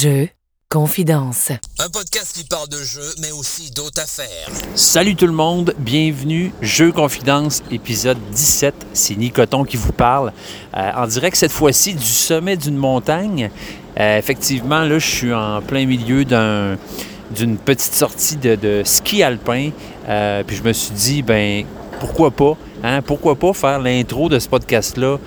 [0.00, 0.28] Jeux,
[0.68, 1.50] confidence.
[1.80, 4.48] Un podcast qui parle de jeux, mais aussi d'autres affaires.
[4.76, 8.74] Salut tout le monde, bienvenue, Jeux Confidence, épisode 17.
[8.92, 10.32] C'est Nicoton qui vous parle.
[10.76, 13.50] Euh, en direct cette fois-ci du sommet d'une montagne.
[13.98, 16.76] Euh, effectivement, là, je suis en plein milieu d'un
[17.32, 19.70] d'une petite sortie de, de ski alpin.
[20.08, 21.64] Euh, puis je me suis dit, ben
[21.98, 22.56] pourquoi pas?
[22.82, 23.02] Hein?
[23.02, 25.18] Pourquoi pas faire l'intro de ce podcast-là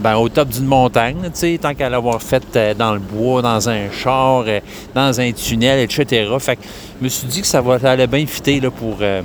[0.00, 3.90] ben, au top d'une montagne, tant qu'à l'avoir fait euh, dans le bois, dans un
[3.90, 4.60] char, euh,
[4.94, 6.26] dans un tunnel, etc.
[6.38, 6.62] Fait que
[6.98, 9.22] je me suis dit que ça, va, ça allait bien fitter là, pour, euh,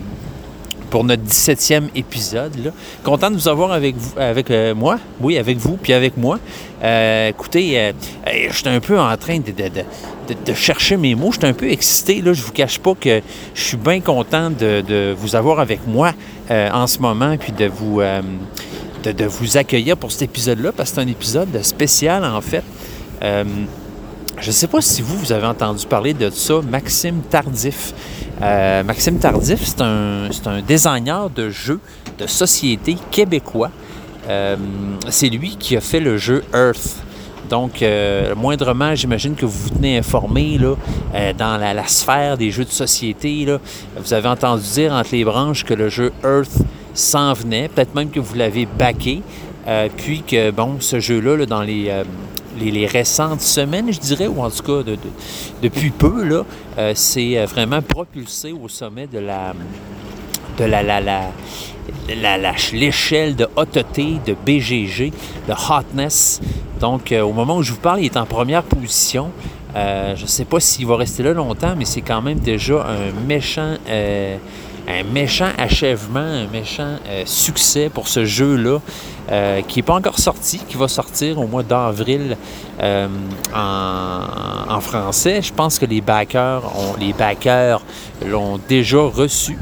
[0.90, 2.74] pour notre 17e épisode.
[3.04, 6.40] Content de vous avoir avec, vous, avec moi, oui, avec vous, puis avec moi.
[6.86, 7.94] Euh, écoutez, euh,
[8.28, 11.32] euh, j'étais un peu en train de, chercher mes mots.
[11.32, 12.22] J'étais un peu excité.
[12.22, 12.34] Là.
[12.34, 13.22] Je vous cache pas que
[13.56, 16.12] je suis bien content de, vous avoir avec moi
[16.50, 18.02] en ce moment, puis de vous,
[19.58, 22.64] accueillir pour cet épisode-là, parce que c'est un épisode spécial, en fait.
[23.22, 27.94] Je ne sais pas si vous, vous avez entendu parler de ça, Maxime Tardif.
[28.86, 31.80] Maxime Tardif, c'est un, c'est un designer de jeux
[32.20, 33.72] de société québécois.
[34.28, 34.56] Euh,
[35.10, 36.98] c'est lui qui a fait le jeu Earth.
[37.50, 40.74] Donc, euh, moindrement, j'imagine que vous vous tenez informé là,
[41.14, 43.46] euh, dans la, sphère des jeux de société.
[43.98, 46.58] Vous avez entendu dire entre les branches que le jeu Earth
[46.96, 49.22] s'en venait, peut-être même que vous l'avez backé.
[49.68, 52.04] Euh, puis que, bon, ce jeu-là, là, dans les, euh,
[52.60, 55.00] les, les récentes semaines, je dirais, ou en tout cas de- de-
[55.62, 56.44] depuis peu, là,
[56.96, 59.54] c'est vraiment propulsé au sommet de la
[60.58, 65.12] de la, la, la, la- l'échelle de hauteté de BGG,
[65.48, 66.42] de hotness.
[66.80, 69.32] Donc, euh, au moment où je vous parle, il est en première position.
[69.76, 72.86] Euh, je ne sais pas s'il va rester là longtemps, mais c'est quand même déjà
[72.86, 74.38] un méchant, euh,
[74.88, 78.80] un méchant achèvement, un méchant euh, succès pour ce jeu-là,
[79.32, 82.38] euh, qui n'est pas encore sorti, qui va sortir au mois d'avril
[82.82, 83.08] euh,
[83.54, 85.42] en, français.
[85.42, 87.82] Je pense que les backers, ont, les backers
[88.26, 89.58] l'ont déjà reçu.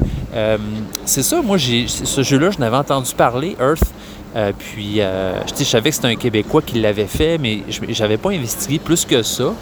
[1.04, 3.84] C'est ça, moi, ce jeu-là, je n'avais entendu parler, Earth.
[4.58, 8.80] Puis, je savais que c'était un Québécois qui l'avait fait, mais je n'avais pas investigué
[8.80, 9.54] plus que ça.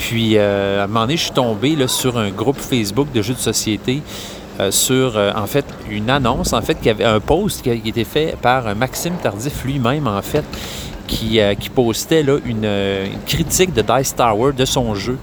[0.00, 3.20] Puis, euh, à un moment donné, je suis tombé là, sur un groupe Facebook de
[3.20, 4.00] jeux de société,
[4.58, 7.74] euh, sur, euh, en fait, une annonce, en fait, qui avait un post qui a
[7.74, 10.44] était fait par Maxime Tardif lui-même, en fait,
[11.06, 12.66] qui, qui postait là, une,
[13.26, 15.18] critique de Dice Tower de son jeu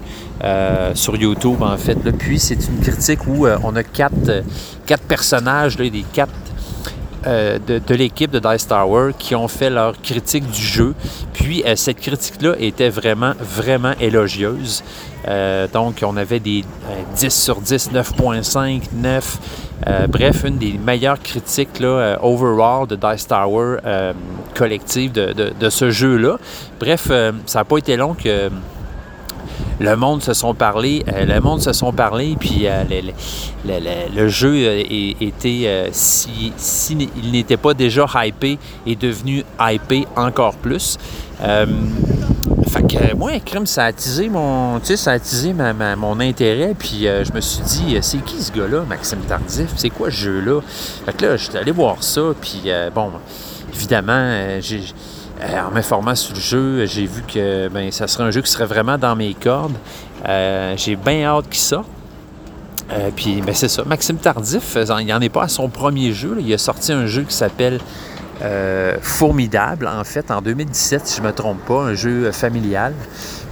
[0.94, 1.98] sur YouTube, en fait.
[2.16, 4.44] Puis, c'est une critique où on a quatre,
[4.86, 6.32] quatre personnages, là, des quatre
[7.28, 10.94] euh, de, l'équipe de Dice Tower qui ont fait leur critique du jeu.
[11.34, 14.82] Puis euh, cette critique-là était vraiment, vraiment élogieuse.
[15.26, 19.38] Euh, donc on avait des euh, 10 sur 10, 9.5, 9.
[19.86, 23.76] Euh, bref, une des meilleures critiques là, overall de Dice Tower
[24.54, 26.38] collective de, ce jeu-là.
[26.80, 27.10] Bref,
[27.46, 28.50] ça n'a pas été long que
[29.80, 32.82] le monde se sont parlé, euh, le monde se sont parlé, puis euh,
[33.66, 34.82] le, jeu euh,
[35.20, 36.52] était, euh, si,
[37.22, 40.96] il n'était pas déjà hypé, est devenu hypé encore plus.
[42.68, 46.74] Fait que moi, crime, ça a attisé mon, ça a attisé ma- ma- mon intérêt,
[46.78, 49.68] puis je me suis dit, c'est qui ce gars-là, Maxime Tardif?
[49.76, 50.60] C'est quoi ce jeu-là?
[51.06, 53.10] Fait que là, j'étais allé voir ça, puis bon,
[53.72, 54.82] évidemment, j'ai
[55.40, 58.66] en m'informant sur le jeu, j'ai vu que ben, ça serait un jeu qui serait
[58.66, 59.76] vraiment dans mes cordes.
[60.26, 61.88] Euh, j'ai bien hâte qu'il sorte.
[62.90, 63.84] Euh, puis ben, c'est ça.
[63.84, 66.36] Maxime Tardif, euh, il n'en est pas à son premier jeu.
[66.40, 67.78] Il a sorti un jeu qui s'appelle
[68.42, 72.32] euh, Formidable, en fait, en 2017, si je ne me trompe pas, un jeu euh,
[72.32, 72.94] familial.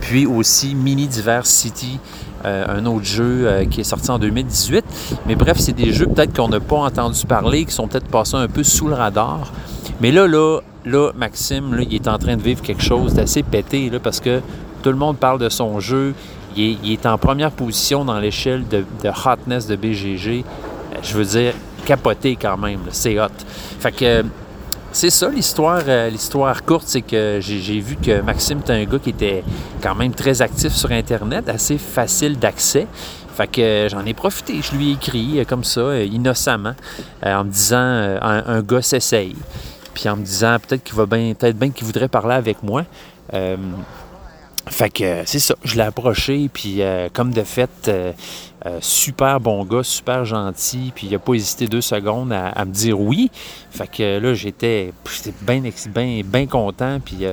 [0.00, 1.98] Puis aussi Mini Diversity,
[2.44, 4.84] euh, un autre jeu euh, qui est sorti en 2018.
[5.26, 8.36] Mais bref, c'est des jeux peut-être qu'on n'a pas entendu parler, qui sont peut-être passés
[8.36, 9.52] un peu sous le radar.
[10.00, 13.42] Mais là, là, là, Maxime, là, il est en train de vivre quelque chose d'assez
[13.42, 14.40] pété, là, parce que
[14.82, 16.14] tout le monde parle de son jeu.
[16.54, 18.84] Il est, en première position dans l'échelle de,
[19.26, 20.44] hotness de BGG.
[20.44, 21.52] Euh, Je veux dire,
[21.84, 22.80] capoté quand même.
[22.90, 23.28] C'est hot.
[23.80, 24.22] Fait que euh,
[24.92, 25.82] c'est ça l'histoire.
[25.86, 29.44] euh, l'histoire courte, c'est que j'ai vu que Maxime était un gars qui était
[29.82, 32.86] quand même très actif sur Internet, assez facile d'accès.
[33.34, 34.60] Fait que j'en ai profité.
[34.62, 36.74] Je lui ai écrit comme ça, innocemment,
[37.22, 39.36] en me disant un, un gars s'essaye.
[39.96, 42.84] Puis en me disant peut-être qu'il va bien, peut-être qu'il voudrait parler avec moi.
[43.32, 43.56] Euh,
[44.68, 47.90] fait que euh, c'est ça, je l'ai approché, puis euh, comme de fait,
[48.80, 53.00] super bon gars, super gentil, puis il n'a pas hésité deux secondes à, me dire
[53.00, 53.30] oui.
[53.70, 54.92] Fait que là, j'étais
[55.40, 55.62] bien
[55.94, 57.24] bien bien content, puis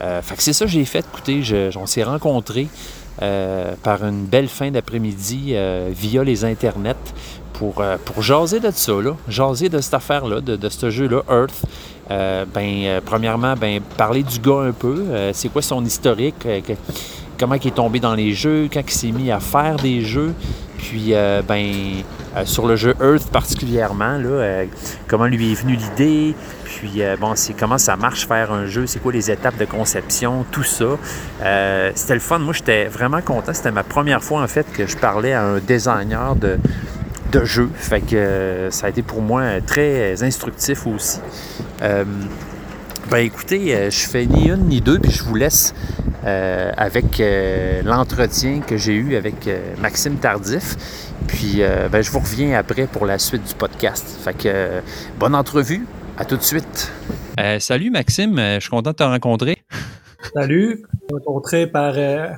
[0.00, 1.06] fait que c'est ça que j'ai fait.
[1.12, 2.66] Écoutez, je- on s'est rencontrés
[3.18, 5.54] par une belle fin d'après-midi
[5.90, 6.96] via les internets
[7.62, 11.22] pour, euh, pour jaser de ça, là, jaser de cette affaire-là, de, de ce jeu-là,
[11.30, 11.62] Earth.
[12.10, 15.04] Euh, ben, euh, premièrement, ben, parler du gars un peu.
[15.32, 16.40] C'est quoi son historique?
[16.40, 16.72] que-
[17.38, 20.34] comment il est tombé dans les jeux, quand il s'est mis à faire des jeux?
[20.76, 21.12] Puis,
[21.46, 22.02] ben,
[22.44, 24.64] sur le jeu Earth particulièrement, là,
[25.06, 26.34] comment lui est venue l'idée?
[26.64, 30.44] Puis, bon, c'est comment ça marche faire un jeu, c'est quoi les étapes de conception,
[30.50, 30.96] tout ça.
[31.94, 32.40] C'était le fun.
[32.40, 33.54] Moi, j'étais vraiment content.
[33.54, 36.58] C'était ma première fois, en fait, que je parlais à un designer de,
[37.32, 37.68] de jeu.
[37.74, 41.18] Fait que euh, ça a été pour moi très instructif aussi.
[41.82, 42.04] Euh,
[43.10, 45.74] ben écoutez, euh, je fais ni une ni deux, puis je vous laisse
[46.24, 50.76] euh, avec euh, l'entretien que j'ai eu avec euh, Maxime Tardif.
[51.26, 54.06] Puis euh, ben, je vous reviens après pour la suite du podcast.
[54.22, 54.80] Fait que euh,
[55.18, 55.86] bonne entrevue,
[56.18, 56.92] à tout de suite.
[57.40, 59.56] Euh, salut Maxime, je suis content de te rencontrer.
[60.34, 62.28] Salut, rencontré par, euh,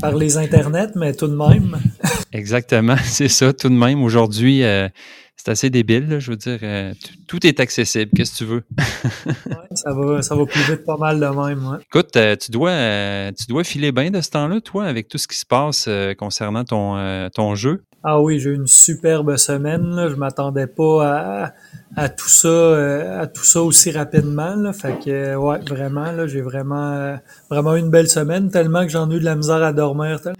[0.00, 1.76] par les internets, mais tout de même.
[2.32, 3.52] Exactement, c'est ça.
[3.52, 4.88] Tout de même, aujourd'hui, euh,
[5.36, 6.08] c'est assez débile.
[6.08, 6.18] là.
[6.18, 6.92] Je veux dire, euh,
[7.26, 8.10] tout est accessible.
[8.14, 8.62] Qu'est-ce que tu veux?
[9.46, 11.66] Ouais, ça, va, ça va plus vite pas mal de même.
[11.66, 11.78] ouais.
[11.82, 15.26] Écoute, euh, tu, dois, tu dois filer bien de ce temps-là, toi, avec tout ce
[15.28, 15.88] qui se passe
[16.18, 17.82] concernant ton, ton jeu.
[18.04, 19.94] Ah oui, j'ai eu une superbe semaine.
[19.94, 20.08] Là.
[20.08, 21.52] Je m'attendais pas
[21.96, 24.54] à, tout ça euh, à tout ça aussi rapidement.
[24.54, 24.72] Là.
[24.72, 27.16] Fait que euh, ouais, vraiment, j'ai vraiment euh,
[27.50, 30.20] vraiment eu une belle semaine, tellement que j'en ai eu de la misère à dormir.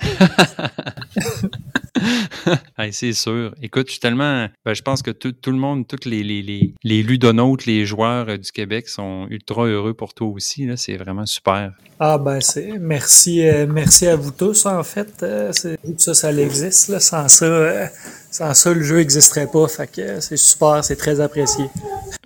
[2.79, 3.55] Hey, c'est sûr.
[3.61, 4.49] Écoute, je suis tellement.
[4.65, 7.87] ben, je pense que tout, tout le monde, tous les, les, les, les ludonautes, les
[7.87, 10.67] joueurs euh, du Québec sont ultra heureux pour toi aussi.
[10.67, 10.77] Là.
[10.77, 11.73] C'est vraiment super.
[12.01, 15.09] Ah ben c'est merci euh, merci à vous tous en fait.
[15.23, 15.53] Euh,
[15.97, 17.01] ça ça existe là.
[17.01, 17.87] Sans ça euh,
[18.31, 19.67] sans ça le jeu n'existerait pas.
[19.67, 21.65] Fait que c'est super, c'est très apprécié.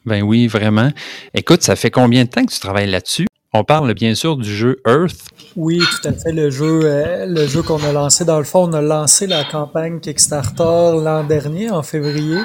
[0.05, 0.91] Ben oui, vraiment.
[1.33, 3.27] Écoute, ça fait combien de temps que tu travailles là-dessus?
[3.55, 5.29] On parle bien sûr du jeu Earth.
[5.57, 6.33] Oui, tout à fait.
[6.33, 9.45] Le jeu, euh, le jeu qu'on a lancé, dans le fond, on a lancé la
[9.45, 10.63] campagne Kickstarter
[11.05, 12.39] l'an dernier, en février.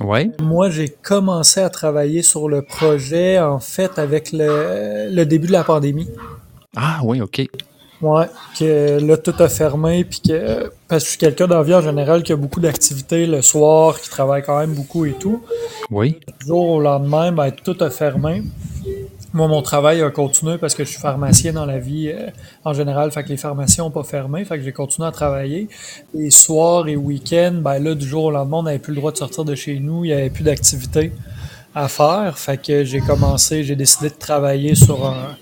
[0.00, 0.30] Oui.
[0.40, 5.52] Moi, j'ai commencé à travailler sur le projet, en fait, avec le, le début de
[5.52, 6.08] la pandémie.
[6.76, 7.42] Ah oui, OK.
[8.00, 8.26] Ouais,
[8.56, 11.74] que là, tout a fermé, puis que, parce que je suis quelqu'un dans la vie
[11.74, 15.42] en général qui a beaucoup d'activités le soir, qui travaille quand même beaucoup et tout.
[15.90, 16.20] Oui.
[16.40, 18.44] Du jour au lendemain, ben, tout a fermé.
[19.34, 22.30] Moi, mon travail a continué parce que je suis pharmacien dans la vie euh,
[22.64, 25.68] en général, fait que les pharmacies n'ont pas fermé, fait que j'ai continué à travailler.
[26.14, 29.10] Les soirs et week-ends, ben là, du jour au lendemain, on n'avait plus le droit
[29.10, 31.10] de sortir de chez nous, il n'y avait plus d'activité
[31.74, 35.36] à faire, fait que j'ai commencé, j'ai décidé de travailler sur un,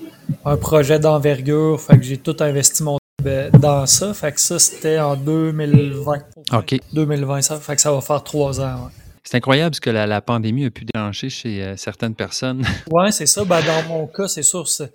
[0.47, 4.59] un projet d'envergure, fait que j'ai tout investi mon temps dans ça, fait que ça,
[4.59, 6.15] c'était en 2020.
[6.55, 6.81] OK.
[6.95, 9.02] 2020, ça, fait que ça va faire trois ans, ouais.
[9.25, 12.65] C'est incroyable ce que la, la pandémie a pu déclencher chez euh, certaines personnes.
[12.91, 13.45] Ouais, c'est ça.
[13.45, 14.89] Ben, dans mon cas, c'est sûr, ça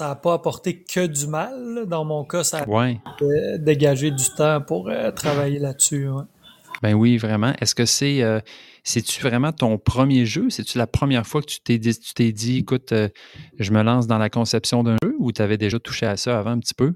[0.00, 1.54] n'a pas apporté que du mal.
[1.74, 1.84] là.
[1.84, 2.98] Dans mon cas, ça a ouais.
[3.22, 6.08] euh, dégagé du temps pour euh, travailler là-dessus.
[6.08, 6.24] ouais.
[6.82, 7.52] Ben oui, vraiment.
[7.60, 8.38] Est-ce que c'est euh,
[8.84, 10.48] c'est-tu vraiment ton premier jeu?
[10.48, 12.94] C'est-tu la première fois que tu t'es dit, tu t'es dit écoute,
[13.58, 16.38] je me lance dans la conception d'un jeu ou tu avais déjà touché à ça
[16.38, 16.94] avant un petit peu?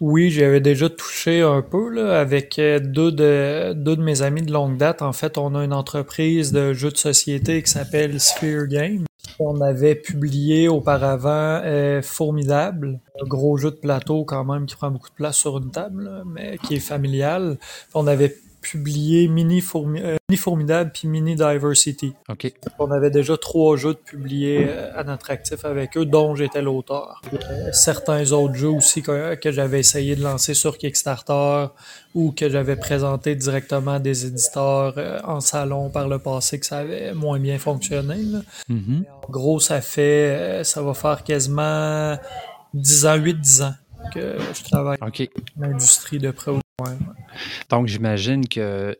[0.00, 4.42] Oui, j'avais déjà touché un peu là, avec euh, deux de, deux de mes amis
[4.42, 5.00] de longue date.
[5.00, 9.06] En fait, on a une entreprise de jeux de société qui s'appelle Sphere Games.
[9.38, 14.90] On avait publié auparavant euh, Formidable, un gros jeu de plateau quand même qui prend
[14.90, 17.58] beaucoup de place sur une table, mais qui est familial.
[17.94, 18.36] On avait
[18.70, 22.14] publié Mini, euh, Mini Formidable puis Mini Diversity.
[22.80, 26.62] On avait déjà trois jeux de publiés euh, à notre actif avec eux, dont j'étais
[26.62, 27.22] l'auteur.
[27.72, 31.68] Certains autres jeux aussi que, que j'avais essayé de lancer sur Kickstarter
[32.14, 36.66] ou que j'avais présenté directement à des éditeurs euh, en salon par le passé que
[36.66, 38.16] ça avait moins bien fonctionné.
[38.16, 38.40] là.
[38.68, 39.04] Mhm.
[39.28, 42.16] En gros, ça fait, ça va faire quasiment
[42.74, 43.74] 10 ans, 8-10 ans
[44.12, 46.65] que je travaille dans l'industrie de près ou.
[46.82, 46.92] Ouais.
[47.70, 48.94] Donc, j'imagine que euh,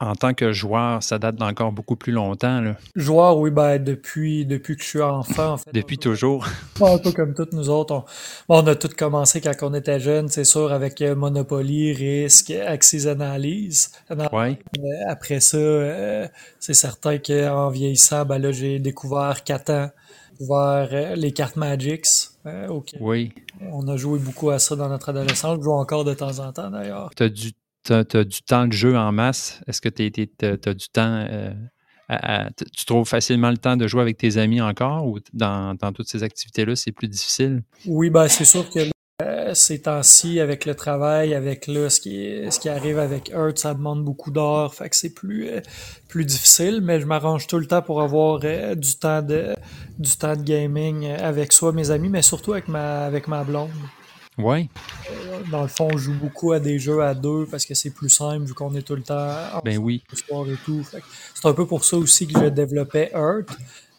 [0.00, 2.60] en tant que joueur, ça date d'encore beaucoup plus longtemps.
[2.60, 2.76] Là.
[2.96, 5.70] Joueur, oui, ben, depuis, depuis que je suis enfant, en fait.
[5.72, 6.44] Depuis toujours.
[6.80, 8.04] Ouais, un peu comme toutes nous autres.
[8.48, 12.50] On, on a tous commencé quand on était jeunes, c'est sûr, avec euh, Monopoly, Risque,
[12.50, 13.92] Axis Analyse.
[14.08, 14.58] Ana- Oui.
[14.78, 16.26] Euh, Après ça, euh,
[16.58, 19.90] c'est certain qu'en vieillissant, ben là, j'ai découvert Catan,
[20.40, 22.36] découvert euh, les cartes Magix.
[22.46, 23.32] euh, auxquelles Oui.
[23.60, 25.58] On a joué beaucoup à ça dans notre adolescence.
[25.58, 27.10] Je joue encore de temps en temps, d'ailleurs.
[27.14, 29.60] Tu as, du temps de jeu en masse?
[29.66, 30.02] Est-ce que tu
[30.42, 31.26] as, du temps.
[31.30, 31.52] euh,
[32.08, 35.18] à- à- t- tu trouves facilement le temps de jouer avec tes amis encore ou
[35.32, 37.62] dans, dans toutes ces activités-là, c'est plus difficile?
[37.86, 38.90] Oui, ben c'est sûr que euh,
[39.54, 43.74] ces temps-ci, avec le travail, avec là, ce qui, ce qui arrive avec Earth, ça
[43.74, 45.60] demande beaucoup d'heures, fait que c'est plus, euh,
[46.08, 49.54] plus difficile, mais je m'arrange tout le temps pour avoir euh, du temps de
[49.98, 53.44] du temps de gaming euh, avec soit mes amis, mais surtout avec ma avec ma
[53.44, 53.70] blonde.
[54.38, 54.68] Ouais.
[55.50, 58.08] Dans le fond, on joue beaucoup à des jeux à deux parce que c'est plus
[58.08, 60.02] simple vu qu'on est tout le temps Ben oui.
[60.26, 60.82] soir et tout.
[61.34, 63.50] C'est un peu pour ça aussi que je développais Earth.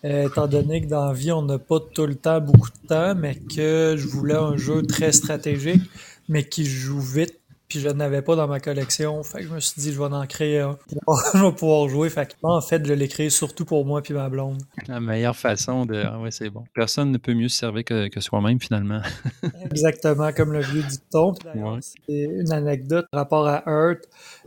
[0.04, 2.88] Euh, étant donné que dans la vie, on n'a pas tout le temps beaucoup de
[2.88, 5.84] temps, mais que je voulais un jeu très stratégique,
[6.28, 7.41] mais qui joue vite,
[7.72, 9.24] puis je n'avais pas dans ma collection.
[9.24, 10.78] Fait que je me suis dit, je vais en créer un.
[11.34, 12.10] je vais pouvoir jouer.
[12.10, 14.62] Fait que, en fait, je l'ai créé surtout pour moi puis ma blonde.
[14.90, 16.04] La meilleure façon de.
[16.06, 16.66] Ah ouais, c'est bon.
[16.74, 19.00] Personne ne peut mieux se servir que, que soi-même, finalement.
[19.72, 21.34] Exactement comme le vieux dicton.
[21.56, 21.80] Ouais.
[21.82, 24.04] c'est une anecdote par rapport à Earth.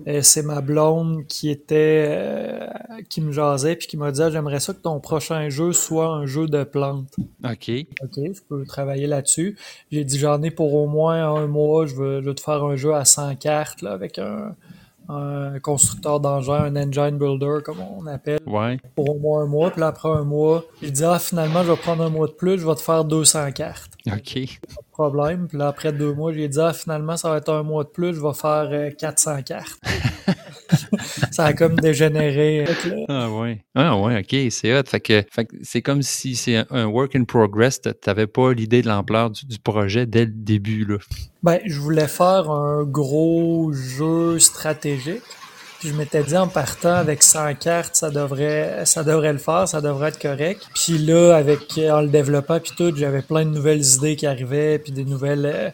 [0.06, 2.66] Euh, c'est ma blonde qui était euh,
[3.08, 6.08] qui me jasait puis qui m'a dit Ah, j'aimerais ça que ton prochain jeu soit
[6.08, 7.08] un jeu de plantes.
[7.42, 7.70] OK.
[8.02, 9.56] Ok, je peux travailler là-dessus.
[9.90, 11.86] J'ai dit j'en ai pour au moins un mois.
[11.86, 14.54] Je veux, je veux te faire un jeu à 100 cartes là, avec un,
[15.08, 18.78] un constructeur d'engins, un engine builder comme on appelle, Ouais.
[18.94, 19.70] pour au moins un mois.
[19.70, 22.32] Puis là, après un mois, j'ai dit ah finalement je vais prendre un mois de
[22.32, 22.58] plus.
[22.58, 24.38] Je vais te faire 200 cartes OK.
[24.94, 25.48] Problème.
[25.48, 27.88] Puis là, après deux mois, j'ai dit, ah, finalement, ça va être un mois de
[27.88, 29.80] plus, je vais faire euh, 400 cartes.
[31.32, 32.64] ça a comme dégénéré.
[33.08, 33.64] Ah ouais.
[33.74, 34.84] Ah ouais, OK, c'est hot.
[34.86, 37.80] Fait que, fait que c'est comme si c'est un, un work in progress.
[37.80, 40.98] T'avais pas l'idée de l'ampleur du, du projet dès le début, là.
[41.42, 45.22] Ben, je voulais faire un gros jeu stratégique.
[45.84, 49.68] Puis je m'étais dit en partant avec 100 cartes, ça devrait, ça devrait le faire,
[49.68, 50.66] ça devrait être correct.
[50.74, 54.78] Puis là, avec en le développant puis tout, j'avais plein de nouvelles idées qui arrivaient,
[54.78, 55.70] puis des nouvelles euh,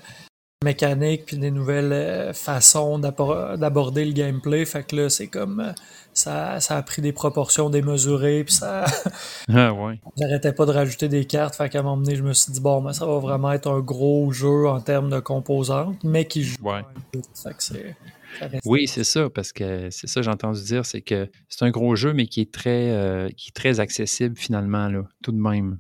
[0.65, 4.65] mécaniques, puis des nouvelles euh, façons d'abor- d'aborder le gameplay.
[4.65, 5.73] Fait que là, c'est comme euh,
[6.13, 8.85] ça, ça a pris des proportions démesurées, puis ça,
[9.49, 10.01] Ah ouais.
[10.19, 11.55] j'arrêtais pas de rajouter des cartes.
[11.55, 13.71] Fait qu'à un moment donné, je me suis dit bon, ben, ça va vraiment être
[13.71, 16.57] un gros jeu en termes de composantes, mais qui joue.
[16.65, 16.83] Ouais.
[17.41, 17.97] Fait que c'est.
[18.65, 21.97] Oui, c'est ça, parce que c'est ça, j'ai entendu dire, c'est que c'est un gros
[21.97, 25.79] jeu, mais qui est très, euh, qui est très accessible finalement, là, tout de même.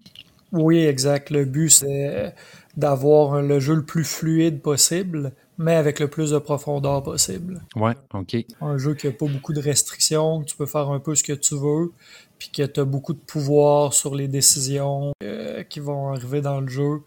[0.52, 1.30] Oui, exact.
[1.30, 2.34] Le but, c'est
[2.76, 7.60] d'avoir le jeu le plus fluide possible, mais avec le plus de profondeur possible.
[7.76, 8.36] Ouais, OK.
[8.60, 11.32] Un jeu qui n'a pas beaucoup de restrictions, tu peux faire un peu ce que
[11.32, 11.92] tu veux,
[12.40, 16.62] puis que tu as beaucoup de pouvoir sur les décisions euh, qui vont arriver dans
[16.62, 17.02] le jeu.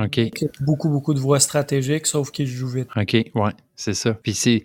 [0.00, 0.18] OK.
[0.62, 2.88] Beaucoup, beaucoup de voies stratégiques, sauf qu'il joue vite.
[2.96, 4.14] OK, ouais, c'est ça.
[4.14, 4.62] Puis c'est,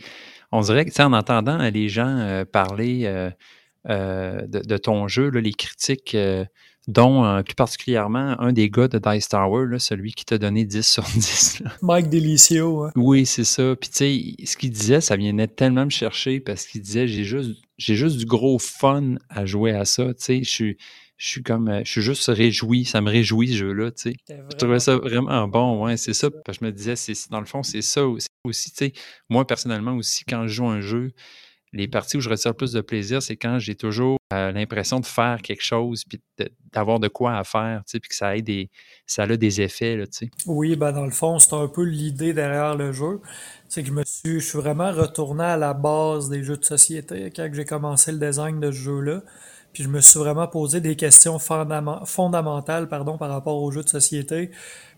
[0.53, 4.77] on dirait que, tu sais, en entendant euh, les gens euh, parler euh, de, de
[4.77, 6.15] ton jeu, là, les critiques,
[6.87, 10.65] dont euh, plus particulièrement un des gars de Dice Tower, là, celui qui t'a donné
[10.65, 11.61] 10 sur 10.
[11.61, 11.71] là.
[11.81, 12.91] Mike Delicio, hein.
[12.95, 13.75] Oui, c'est ça.
[13.75, 17.23] Puis tu sais, ce qu'il disait, ça venait tellement me chercher parce qu'il disait, j'ai
[17.23, 20.13] juste, j'ai juste du gros fun à jouer à ça.
[20.13, 20.77] Tu sais, je suis,
[21.17, 23.91] je suis comme, euh, je suis juste réjoui, ça me réjouit ce jeu-là.
[23.91, 24.15] Tu sais.
[24.27, 26.29] Je trouvais ça vraiment bon, ouais, c'est ça.
[26.29, 28.27] Parce que je me disais, c'est, dans le fond, c'est ça aussi.
[28.43, 28.93] aussi tu sais,
[29.29, 31.13] moi, personnellement aussi, quand je joue un jeu,
[31.73, 34.99] les parties où je retire le plus de plaisir, c'est quand j'ai toujours euh, l'impression
[34.99, 36.21] de faire quelque chose, puis
[36.71, 38.69] d'avoir de quoi à faire, tu puis que ça, ait des,
[39.07, 40.01] ça a des effets.
[40.45, 43.19] Oui, ben dans le fond, c'est un peu l'idée derrière le jeu.
[43.67, 47.31] C'est que je me suis, je vraiment retourné à la base des jeux de société
[47.35, 49.23] quand j'ai commencé le design de ce jeu-là.
[49.73, 54.51] Puis je me suis vraiment posé des questions fondamentales par rapport aux jeux de société,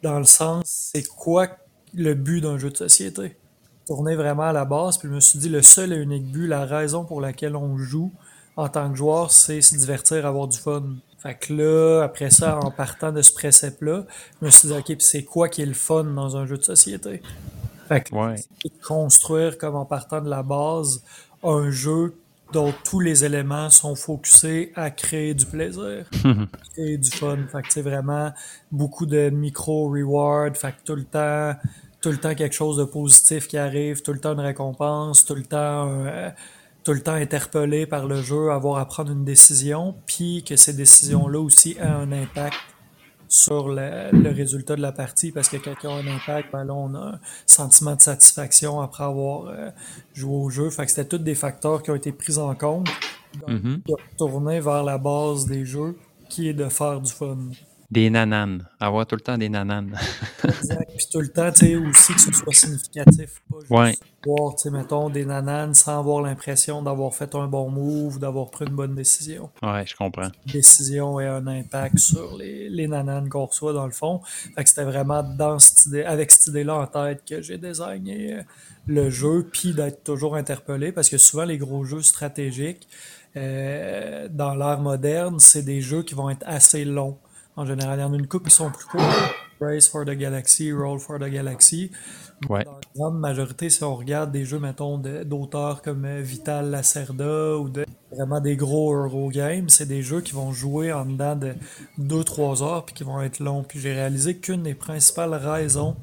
[0.03, 0.63] dans le sens,
[0.93, 1.47] c'est quoi
[1.93, 3.37] le but d'un jeu de société?
[3.87, 6.47] Tourner vraiment à la base, puis je me suis dit, le seul et unique but,
[6.47, 8.11] la raison pour laquelle on joue
[8.57, 10.83] en tant que joueur, c'est se divertir, avoir du fun.
[11.19, 14.05] Fait que là, après ça, en partant de ce précepte-là,
[14.41, 16.57] je me suis dit, OK, puis c'est quoi qui est le fun dans un jeu
[16.57, 17.21] de société?
[17.87, 18.35] Fait que Ouais.
[18.37, 21.03] c'est de construire comme en partant de la base
[21.43, 22.15] un jeu
[22.53, 26.05] dont tous les éléments sont focusés à créer du plaisir,
[26.73, 27.37] créer du fun.
[27.51, 28.31] Fait que c'est vraiment
[28.71, 31.53] beaucoup de micro-rewards, fait que tout le temps,
[32.05, 35.33] tout le temps quelque chose de positif qui arrive, tout le temps une récompense, tout
[35.33, 36.29] le temps, euh,
[36.83, 40.73] tout le temps interpellé par le jeu, avoir à prendre une décision, puis que ces
[40.73, 42.57] décisions-là aussi aient un impact
[43.27, 46.63] sur le, le résultat de la partie parce que quand ils ont un impact, ben
[46.63, 49.71] là, on a un sentiment de satisfaction après avoir euh,
[50.13, 50.69] joué au jeu.
[50.69, 52.87] Fait que c'était tous des facteurs qui ont été pris en compte
[53.47, 53.81] Mhm.
[53.87, 55.97] de tourner vers la base des jeux
[56.29, 57.37] qui est de faire du fun.
[57.91, 58.67] Des nananes.
[58.79, 59.95] Avoir tout le temps des nananes.
[60.43, 60.89] Exact.
[60.97, 63.41] Puis tout le temps, tu sais, aussi que ce soit significatif.
[63.49, 63.95] Pas juste Ouais.
[64.25, 68.49] voir, tu sais, mettons, des nananes sans avoir l'impression d'avoir fait un bon move, d'avoir
[68.49, 69.51] pris une bonne décision.
[69.61, 70.29] ouais, je comprends.
[70.51, 74.21] décision et un impact sur les, les nananes qu'on reçoit dans le fond.
[74.55, 78.33] Fait que c'était vraiment dans cette idée, avec cette idée-là en tête que j'ai designé
[78.33, 78.41] euh,
[78.87, 82.87] le jeu, puis d'être toujours interpellé, parce que souvent les gros jeux stratégiques,
[83.37, 87.17] euh, dans l'ère moderne, c'est des jeux qui vont être assez longs.
[87.55, 89.01] En général, il y en a une couple qui sont plus courts.
[89.61, 91.91] Race for the Galaxy, Roll for the Galaxy.
[92.49, 92.65] Ouais.
[92.65, 97.57] Dans la grande majorité, si on regarde des jeux, mettons, d'auteurs comme euh, Vital Lacerda
[97.57, 101.53] ou de vraiment des gros Eurogames, c'est des jeux qui vont jouer en dedans de
[101.99, 103.63] 2-3 heures puis qui vont être longs.
[103.63, 105.95] Puis j'ai réalisé qu'une des principales raisons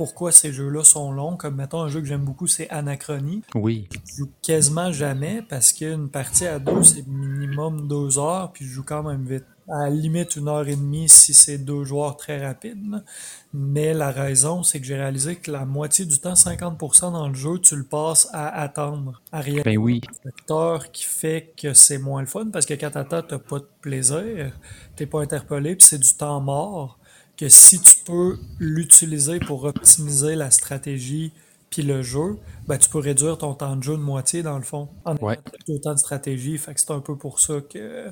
[0.00, 1.36] pourquoi ces jeux-là sont longs.
[1.36, 3.42] Comme mettons un jeu que j'aime beaucoup, c'est Anachronie.
[3.54, 3.86] Oui.
[3.92, 8.70] Je joue quasiment jamais parce qu'une partie à deux, c'est minimum deux heures, puis je
[8.70, 9.44] joue quand même vite.
[9.68, 13.04] À la limite, une heure et demie si c'est deux joueurs très rapides.
[13.52, 17.34] Mais la raison, c'est que j'ai réalisé que la moitié du temps, 50% dans le
[17.34, 20.00] jeu, tu le passes à attendre, à rien Ben oui.
[20.24, 23.68] facteur qui fait que c'est moins le fun parce que quand t'attends, t'as pas de
[23.80, 24.58] plaisir,
[24.96, 26.98] t'es pas interpellé, puis c'est du temps mort.
[27.36, 31.32] Que si tu peux l'utiliser pour optimiser la stratégie
[31.70, 32.36] puis le jeu,
[32.66, 34.88] ben tu peux réduire ton temps de jeu de moitié dans le fond.
[35.04, 35.38] En ayant Ouais.
[35.68, 36.58] autant de stratégie.
[36.58, 38.06] Fait que c'est un peu pour ça que,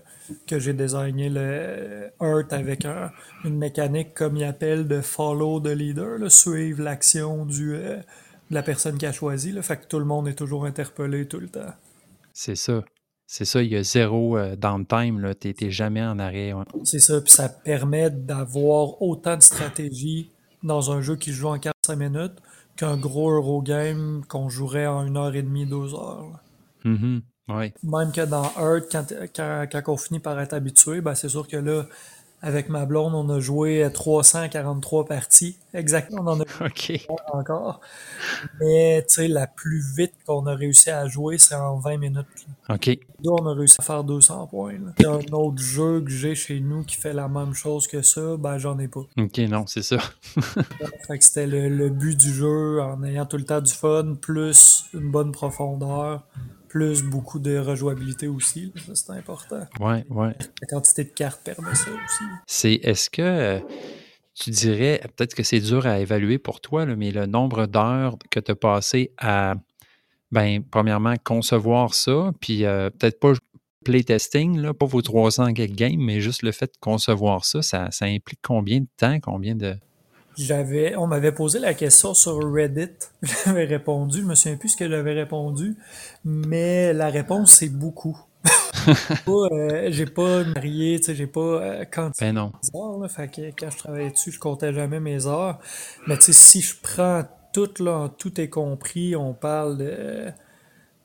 [0.46, 3.10] que j'ai désigné le Earth avec un-
[3.44, 7.96] une mécanique comme il appelle de follow the leader, là, suivre l'action du euh,
[8.50, 9.50] de la personne qui a choisi.
[9.52, 11.74] Là, fait que tout le monde est toujours interpellé tout le temps.
[12.32, 12.82] C'est ça.
[13.26, 15.34] C'est ça, il y a zéro euh, downtime.
[15.34, 16.52] T'es t'es jamais en arrêt.
[16.54, 16.64] ouais.
[16.84, 20.30] C'est ça, puis ça permet d'avoir autant de stratégie
[20.62, 22.32] dans un jeu qui se joue en 45 minutes
[22.78, 26.40] qu'un gros Eurogame qu'on jouerait en une heure et demie, deux heures.
[26.84, 27.22] Mhm.
[27.48, 27.74] Ouais.
[27.82, 31.48] Même que dans Earth, quand, quand, quand on finit par être habitué, ben c'est sûr
[31.48, 31.86] que là,
[32.40, 35.56] avec ma blonde, on a joué 343 parties.
[35.74, 36.44] Exactement, on en a
[37.32, 37.80] encore.
[38.60, 42.26] Mais tu sais, la plus vite qu'on a réussi à jouer, c'est en 20 minutes.
[42.68, 42.74] là.
[42.76, 42.86] OK.
[42.86, 44.74] Là, on a réussi à faire 200 points.
[44.98, 47.88] Il y a un autre jeu que j'ai chez nous qui fait la même chose
[47.88, 49.02] que ça, ben j'en ai pas.
[49.18, 49.98] OK, non, c'est ça.
[51.08, 54.14] Fait que c'était le, le but du jeu en ayant tout le temps du fun,
[54.20, 56.22] plus une bonne profondeur,
[56.68, 58.72] plus beaucoup de rejouabilité aussi.
[58.94, 59.66] c'est important.
[59.80, 60.36] Ouais, ouais.
[60.60, 62.24] La quantité de cartes permet ça aussi.
[62.46, 63.60] C'est est-ce que euh,
[64.34, 68.16] tu dirais, peut-être que c'est dur à évaluer pour toi, là, mais le nombre d'heures
[68.30, 69.54] que tu as passé à,
[70.30, 73.32] ben, premièrement, concevoir ça, puis euh, peut-être pas
[73.84, 77.90] playtesting, là, pas vos 300 quelques games, mais juste le fait de concevoir ça, ça,
[77.90, 79.74] ça implique combien de temps, combien de.
[80.38, 82.90] J'avais, on m'avait posé la question sur Reddit.
[83.22, 84.20] J'avais répondu.
[84.20, 85.76] Je me souviens plus ce que j'avais répondu,
[86.24, 88.16] mais la réponse c'est beaucoup.
[89.26, 92.52] Pas, euh, j'ai pas marié, tu sais, j'ai pas euh, quantifié Ben non.
[92.62, 95.58] les heures, là, fait que quand je travaillais dessus, je comptais jamais mes heures.
[96.06, 100.28] Mais tu sais, si je prends tout là, en tout est compris, on parle de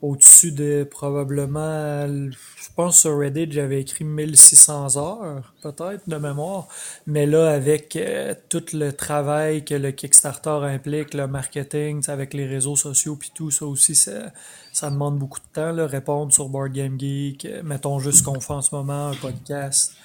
[0.03, 6.67] au-dessus de probablement, je pense sur Reddit, j'avais écrit 1600 heures, peut-être, de mémoire.
[7.07, 12.45] Mais là, avec euh, tout le travail que le Kickstarter implique, le marketing, avec les
[12.45, 14.33] réseaux sociaux puis tout, ça aussi, ça,
[14.73, 18.23] ça demande beaucoup de temps, là, répondre sur Board Game Geek, euh, mettons juste ce
[18.23, 19.95] qu'on fait en ce moment, un podcast,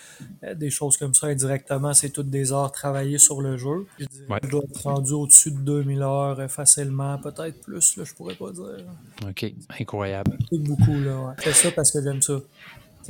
[0.56, 3.86] des choses comme ça indirectement, c'est toutes des heures travaillées sur le jeu.
[3.98, 4.40] Je dirais Ouais.
[4.40, 8.14] que je dois être rendu au-dessus de 2000 heures euh, facilement, peut-être plus, là, je
[8.14, 8.84] pourrais pas dire.
[9.28, 9.52] OK.
[9.80, 10.38] Incroyable.
[10.52, 11.34] Beaucoup, là, ouais.
[11.38, 12.38] Je fais ça parce que j'aime ça.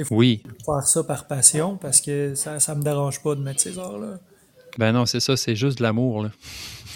[0.05, 0.43] Faut Oui.
[0.65, 4.19] faire ça par passion parce que ça, ça me dérange pas de mettre ces heures-là.
[4.79, 6.31] Ben non, c'est ça, c'est juste de l'amour, là.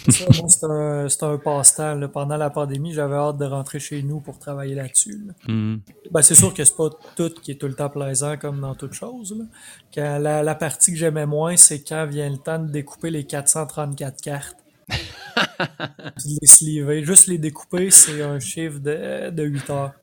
[0.47, 1.99] C'est un, un passe-temps.
[2.09, 5.21] Pendant la pandémie, j'avais hâte de rentrer chez nous pour travailler là-dessus.
[5.27, 5.33] là.
[5.47, 5.81] Mhm.
[6.11, 8.75] Ben, c'est sûr que c'est pas tout qui est tout le temps plaisant comme dans
[8.75, 9.35] toute chose.
[9.37, 9.45] là.
[9.93, 13.25] Quand la, la partie que j'aimais moins, c'est quand vient le temps de découper les
[13.25, 14.57] 434 cartes.
[14.89, 17.03] Puis de les sliver.
[17.03, 19.93] Juste les découper, c'est un chiffre de, de 8 heures.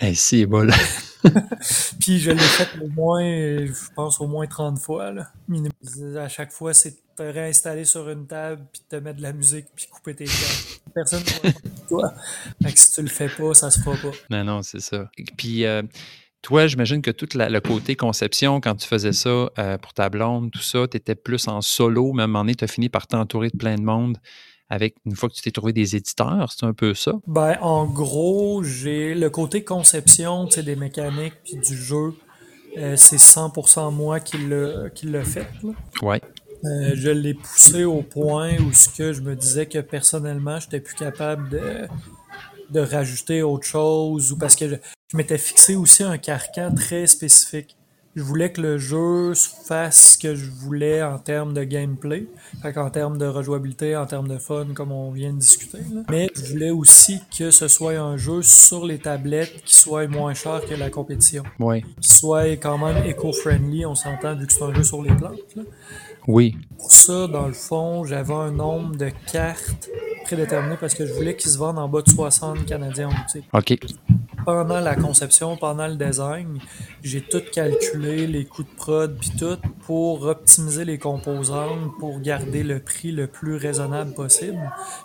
[0.00, 0.74] Hey, c'est bon, là.
[2.00, 5.12] Puis je l'ai fait au moins, je pense au moins 30 fois.
[5.12, 5.30] Là.
[6.18, 9.22] À chaque fois, c'est de te réinstaller sur une table, puis de te mettre de
[9.22, 10.80] la musique, puis couper tes cartes.
[10.94, 12.14] Personne ne va faire pour toi.
[12.62, 14.16] Fait que si tu le fais pas, ça se fera pas.
[14.30, 15.10] Non, non, c'est ça.
[15.36, 15.82] Puis, euh,
[16.40, 20.08] toi, j'imagine que tout la- le côté conception, quand tu faisais ça euh, pour ta
[20.08, 23.50] blonde, tout ça, tu étais plus en solo, même en tu as fini par t'entourer
[23.50, 24.16] de plein de monde
[24.70, 27.12] avec une fois que tu t'es trouvé des éditeurs, c'est un peu ça?
[27.26, 32.14] Ben, en gros, j'ai le côté conception, des mécaniques, puis du jeu.
[32.78, 35.46] euh, c'est 100% moi qui l'a qui l'a fait.
[35.62, 35.70] là.
[36.02, 36.20] Ouais.
[36.64, 40.78] Euh, je l'ai poussé au point où ce que je me disais que personnellement, j'étais
[40.80, 41.88] plus capable de,
[42.70, 44.74] de rajouter autre chose ou parce que je,
[45.10, 47.76] je m'étais fixé aussi un carcan très spécifique.
[48.20, 49.32] Je voulais que le jeu
[49.64, 52.26] fasse ce que je voulais en termes de gameplay,
[52.60, 55.78] fait qu'en termes de rejouabilité, en termes de fun, comme on vient de discuter.
[55.94, 56.02] là.
[56.10, 60.34] Mais je voulais aussi que ce soit un jeu sur les tablettes qui soit moins
[60.34, 61.82] cher que la compétition, Ouais.
[62.02, 65.38] qui soit quand même éco-friendly, on s'entend vu que c'est un jeu sur les plantes.
[65.56, 65.62] là.
[66.26, 66.56] Oui.
[66.78, 69.88] Pour ça, dans le fond, j'avais un nombre de cartes
[70.24, 73.44] prédéterminé parce que je voulais qu'ils se vendent en bas de 60 Canadiens en boutique.
[73.52, 73.76] OK.
[74.44, 76.58] Pendant la conception, pendant le design,
[77.02, 82.62] j'ai tout calculé, les coûts de prod puis tout, pour optimiser les composantes, pour garder
[82.62, 84.58] le prix le plus raisonnable possible.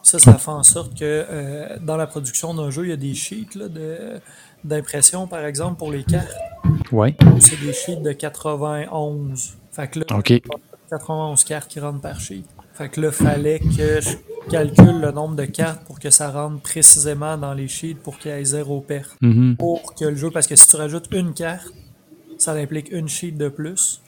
[0.04, 2.98] Ça, ça fait en sorte que euh, dans la production d'un jeu, il y a
[2.98, 4.20] des sheets là, de-
[4.64, 6.34] d'impression, par exemple, pour les cartes.
[6.92, 7.16] Ouais.
[7.40, 9.58] C'est des sheets de 91.
[9.72, 10.34] Fait que là, OK.
[10.90, 12.46] 91 cartes qui rentrent par sheet.
[12.74, 14.18] Fait que là, fallait que je
[14.50, 18.32] calcule le nombre de cartes pour que ça rentre précisément dans les sheets pour qu'il
[18.32, 19.16] y ait zéro perte.
[19.22, 19.56] Mhm.
[19.58, 21.72] Pour que le jeu, parce que si tu rajoutes une carte,
[22.38, 24.02] ça implique une sheet de plus,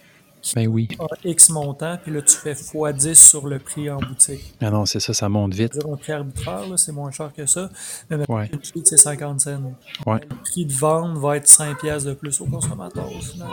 [0.55, 0.87] Ben oui.
[0.99, 4.53] a X montant, puis là tu fais x10 sur le prix en boutique.
[4.61, 5.79] Ah non, c'est ça, ça monte vite.
[5.89, 7.69] Un prix arbitraire, c'est moins cher que ça.
[8.09, 8.49] Mais maintenant, Ouais.
[8.53, 9.61] une sheet, c'est 50 cents.
[10.05, 10.19] Ouais.
[10.29, 13.47] Le prix de vente va être 5 pièces de plus au consommateur au final.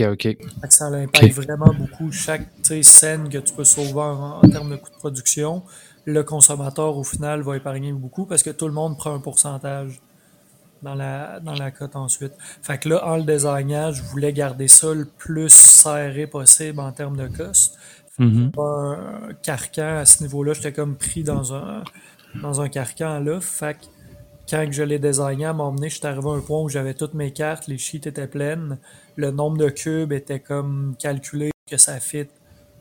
[0.00, 0.36] OK, OK.
[0.68, 2.48] Ça impacte vraiment beaucoup chaque
[2.82, 5.62] scène que tu peux sauver en, en termes de coût de production.
[6.04, 10.00] Le consommateur, au final, va épargner beaucoup parce que tout le monde prend un pourcentage
[10.82, 12.32] dans la, dans la cote ensuite.
[12.62, 16.92] Fait que là, en le désignant, je voulais garder ça le plus serré possible en
[16.92, 17.76] termes de cost.
[18.18, 18.52] Mhm.
[18.58, 21.84] Un carcan à ce niveau-là, j'étais comme pris dans un,
[22.42, 23.40] dans un carcan là.
[23.40, 23.86] Fait que
[24.48, 26.94] quand je l'ai désigné, à un moment donné, j'étais arrivé à un point où j'avais
[26.94, 28.78] toutes mes cartes, les sheets étaient pleines,
[29.16, 32.26] le nombre de cubes était comme calculé que ça fit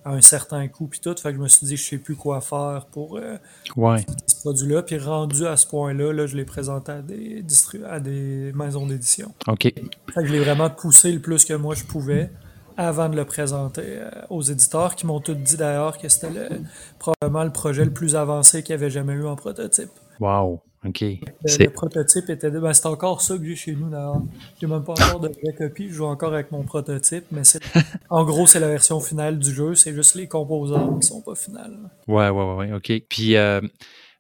[0.06, 1.14] à un certain coût puis tout.
[1.22, 3.36] Fait que je me suis dit, je sais plus quoi faire pour euh,
[3.76, 4.06] Ouais.
[4.28, 4.82] ce produit-là.
[4.84, 8.86] Puis rendu à ce point-là, là, je l'ai présenté à des, distri- à des maisons
[8.88, 9.34] d'édition.
[9.50, 9.64] OK.
[9.64, 9.74] Fait
[10.16, 12.30] que je l'ai vraiment poussé le plus que moi je pouvais
[12.78, 16.62] avant de le présenter euh, aux éditeurs qui m'ont tous dit d'ailleurs que c'était le-
[17.00, 19.90] probablement le projet le plus avancé qu'ils avaient jamais eu en prototype.
[20.22, 20.62] Wow.
[20.86, 21.02] OK.
[21.02, 22.52] Le, prototype était.
[22.52, 24.22] Ben, c'est encore ça que j'ai chez nous d'ailleurs.
[24.62, 25.90] J'ai même pas encore de vraie copie.
[25.90, 27.62] Je joue encore avec mon prototype, mais c'est.
[28.10, 29.76] En gros, c'est la version finale du jeu.
[29.76, 31.78] C'est juste les composants qui sont pas finales.
[32.08, 32.92] Ouais, ouais, ouais, ouais, OK.
[33.10, 33.60] Puis, euh,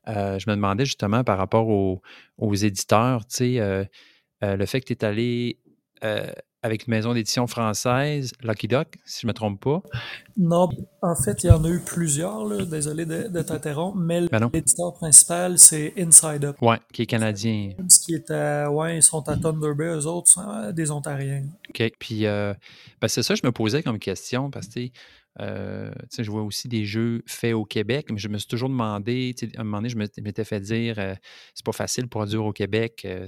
[0.08, 2.02] euh, je me demandais justement par rapport aux,
[2.38, 3.86] aux éditeurs, tu sais, euh,
[4.42, 5.60] le fait que tu es allé
[6.64, 9.82] avec une maison d'édition française, Lucky Duck, si je ne me trompe pas.
[10.38, 10.70] Non,
[11.02, 12.46] en fait, il y en a eu plusieurs.
[12.46, 12.66] là.
[12.66, 16.58] Désolé de, de t'interrompre, mais Ben l'éditeur principal, c'est Inside Up.
[16.62, 17.72] Ouais, qui est canadien.
[17.90, 18.72] Ce qui est à.
[18.72, 21.44] Ouais, ils sont à Thunder Bay, eux autres, sont euh, des Ontariens.
[21.70, 21.92] OK.
[22.00, 22.54] Puis, euh,
[23.02, 24.80] ben, c'est ça, je me posais comme question parce que,
[25.40, 29.36] euh, je vois aussi des jeux faits au Québec, mais je me suis toujours demandé,
[29.56, 31.16] à un moment donné, je m'étais fait dire, euh,
[31.54, 33.26] c'est pas facile de produire au Québec, euh,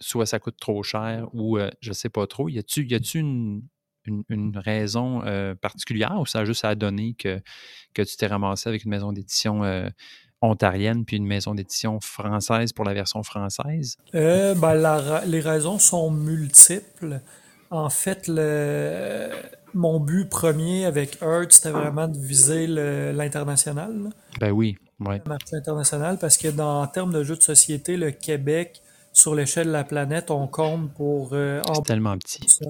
[0.00, 2.48] soit ça coûte trop cher ou je sais pas trop.
[2.48, 3.62] Y a-tu, une,
[4.06, 5.22] une, raison
[5.60, 7.40] particulière ou ça a juste à donner que,
[7.94, 9.62] tu t'es ramassé avec une maison d'édition
[10.42, 13.96] ontarienne puis une maison d'édition française pour la version française?
[14.12, 17.20] Ben, les raisons sont multiples.
[17.70, 19.28] En fait, le,
[19.76, 24.10] mon but premier avec Earth, c'était vraiment de viser l'international,
[24.40, 25.18] Ben oui, ouais.
[25.24, 29.34] le marché international, parce que dans en termes de jeux de société, le Québec, sur
[29.34, 32.48] l'échelle de la planète, on compte pour euh, C'est tellement petit.
[32.48, 32.66] ça,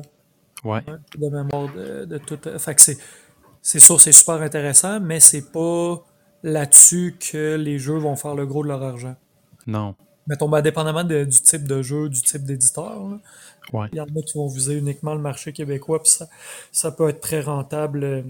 [0.64, 0.82] Ouais.
[1.18, 2.38] de mémoire de, de tout.
[2.58, 2.98] Fait que c'est,
[3.62, 6.02] c'est sûr, c'est super intéressant, mais c'est pas
[6.42, 9.16] là-dessus que les jeux vont faire le gros de leur argent.
[9.66, 9.94] Non.
[10.28, 13.18] Mettons, ben, dépendamment de- du type de jeu, du type d'éditeur.
[13.72, 13.88] Ouais.
[13.92, 16.28] Il y en a qui vont viser uniquement le marché québécois, puis ça,
[16.72, 18.22] ça peut être très rentable euh,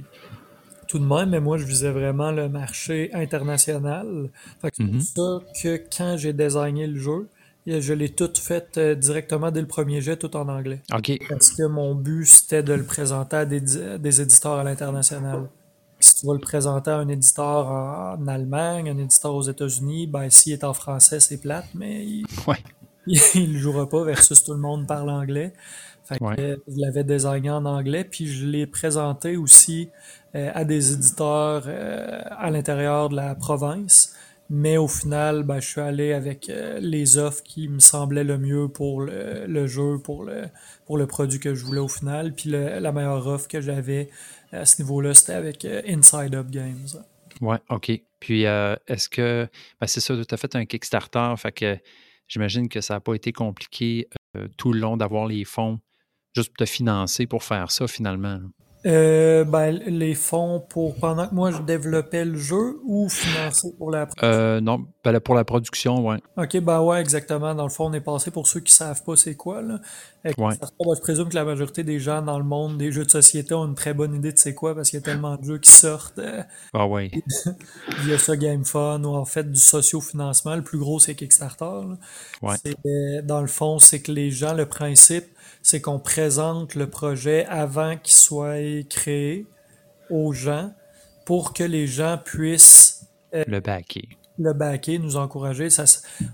[0.89, 4.31] tout de même, mais moi, je visais vraiment le marché international.
[4.63, 4.93] C'est Mhm.
[4.93, 7.29] pour ça que quand j'ai designé le jeu,
[7.67, 10.81] je l'ai tout fait euh, directement dès le premier jet, tout en anglais.
[11.29, 13.61] Parce que mon but, c'était de le présenter à des,
[13.99, 15.49] des éditeurs à l'international.
[15.99, 20.07] Si tu vas le présenter à un éditeur en, en Allemagne, un éditeur aux États-Unis,
[20.07, 22.59] ben s'il est en français, c'est plate, mais il, Ouais.
[23.35, 25.53] il le jouera pas versus tout le monde parle anglais.
[26.05, 26.37] Fait que, Ouais.
[26.39, 29.89] euh, je l'avais designé en anglais, puis je l'ai présenté aussi
[30.35, 34.15] euh, à des éditeurs euh, à l'intérieur de la province.
[34.49, 38.39] Mais au final, ben, je suis allé avec euh, les offres qui me semblaient le
[38.39, 40.45] mieux pour le, le jeu, pour le,
[40.87, 42.33] pour le produit que je voulais au final.
[42.33, 44.09] Puis le- la meilleure offre que j'avais
[44.53, 46.87] à ce niveau-là, c'était avec Inside Up Games.
[47.41, 47.91] Ouais, OK.
[48.21, 49.49] Puis, est-ce que.
[49.81, 51.77] Ben, c'est ça, tu as fait un Kickstarter, fait que
[52.29, 55.81] j'imagine que ça n'a pas été compliqué euh, tout le long d'avoir les fonds
[56.35, 58.41] juste pour te financer pour faire ça finalement.
[58.87, 63.91] Euh, ben, les fonds pour pendant que moi je développais le jeu ou financer pour
[63.91, 66.19] la Euh, non, ben, pour la production, ouais.
[66.37, 67.55] Ok, bah ouais, exactement.
[67.55, 69.81] Dans le fond, on est passé pour ceux qui savent pas c'est quoi, là.
[70.25, 70.51] Avec Ouais.
[70.51, 73.11] Kickstarter, ben, je présume que la majorité des gens dans le monde des jeux de
[73.11, 75.45] société ont une très bonne idée de c'est quoi parce qu'il y a tellement de
[75.45, 77.11] jeux qui sortent euh, Ah ouais.
[78.05, 80.55] via ça Game Fun ou en fait du socio-financement.
[80.55, 81.81] Le plus gros, c'est Kickstarter.
[82.43, 82.55] Ouais.
[82.87, 85.27] Euh, dans le fond, c'est que les gens, le principe,
[85.67, 89.47] c'est qu'on présente le projet avant qu'il soit créé
[90.11, 90.73] aux gens
[91.25, 94.09] pour que les gens puissent Le baquet.
[94.39, 95.69] le backer, nous encourager.
[95.69, 95.83] Ça,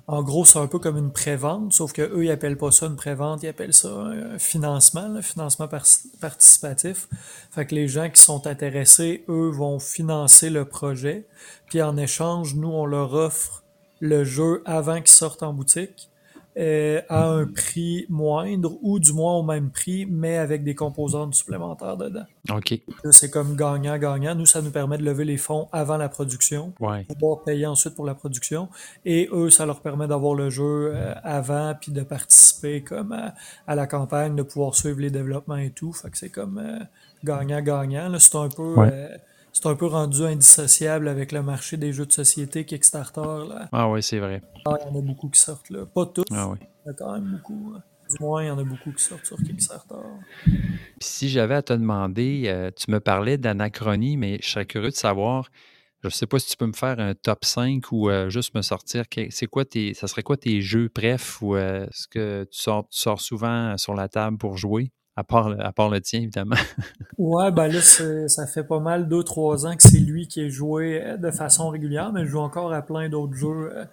[0.07, 2.85] en gros, c'est un peu comme une prévente, sauf que eux, ils appellent pas ça
[2.89, 5.87] une prévente, ils appellent ça un financement, là, financement par-
[6.21, 7.09] participatif.
[7.53, 11.27] Fait que les gens qui sont intéressés, eux, vont financer le projet.
[11.69, 13.63] Puis en échange, nous, on leur offre
[14.01, 16.11] le jeu avant qu'il sorte en boutique.
[16.59, 21.35] Euh, à un prix moindre ou du moins au même prix, mais avec des composantes
[21.35, 22.25] supplémentaires dedans.
[22.51, 22.79] OK.
[23.11, 24.35] C'est comme gagnant-gagnant.
[24.35, 27.05] Nous, ça nous permet de lever les fonds avant la production, Ouais.
[27.05, 28.69] pouvoir payer ensuite pour la production.
[29.05, 33.35] Et eux, ça leur permet d'avoir le jeu euh, avant, puis de participer comme à,
[33.67, 35.93] à la campagne, de pouvoir suivre les développements et tout.
[35.93, 36.79] Fait que c'est comme euh,
[37.25, 38.09] gagnant-gagnant.
[38.09, 38.75] Là, c'est un peu...
[38.75, 39.11] Ouais.
[39.53, 43.21] Euh, c'est un peu rendu indissociable avec le marché des jeux de société Kickstarter.
[43.49, 43.69] Là.
[43.73, 44.43] Ah ouais, c'est vrai.
[44.67, 45.87] Ah, il y en a beaucoup qui sortent là.
[45.87, 46.59] Pas tous, Ah ouais.
[46.61, 47.73] il y en a quand même beaucoup.
[47.77, 47.83] hein.
[48.11, 49.95] Du moins, il y en a beaucoup qui sortent sur Kickstarter.
[50.45, 50.55] Puis
[51.01, 54.95] si j'avais à te demander, euh, tu me parlais d'anachronie, mais je serais curieux de
[54.95, 55.49] savoir,
[56.03, 58.55] je ne sais pas si tu peux me faire un top 5 ou euh, juste
[58.55, 62.45] me sortir, c'est quoi tes, ça serait quoi tes jeux bref ou euh, ce que
[62.51, 65.91] tu sors, tu sors souvent sur la table pour jouer, à part, le- à part
[65.91, 66.57] le tien, évidemment.
[67.19, 70.51] Ouais, ben là, ça fait pas mal deux, trois ans que c'est lui qui est
[70.51, 73.85] joué euh, de façon régulière, mais je joue encore à plein d'autres jeux euh,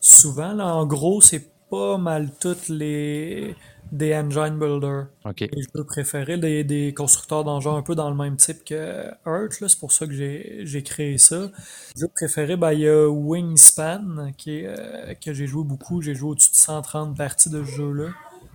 [0.00, 0.52] souvent.
[0.54, 3.54] Là, en gros, c'est pas mal toutes les
[3.90, 5.06] des engine builders.
[5.24, 5.40] OK.
[5.40, 9.60] Les jeux préférés, des, des constructeurs d'engins un peu dans le même type que Earth,
[9.60, 11.50] là, c'est pour ça que j'ai créé ça.
[11.96, 16.02] Jeu préféré, ben, il y a Wingspan, qui est, euh, que j'ai joué beaucoup.
[16.02, 18.08] J'ai joué au-dessus de 130 parties de ce jeu-là.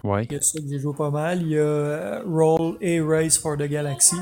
[0.04, 0.26] Ouais.
[0.30, 1.42] Il y a ça que j'ai joué pas mal.
[1.42, 4.18] Il y a euh, Roll A Race for the Galaxy.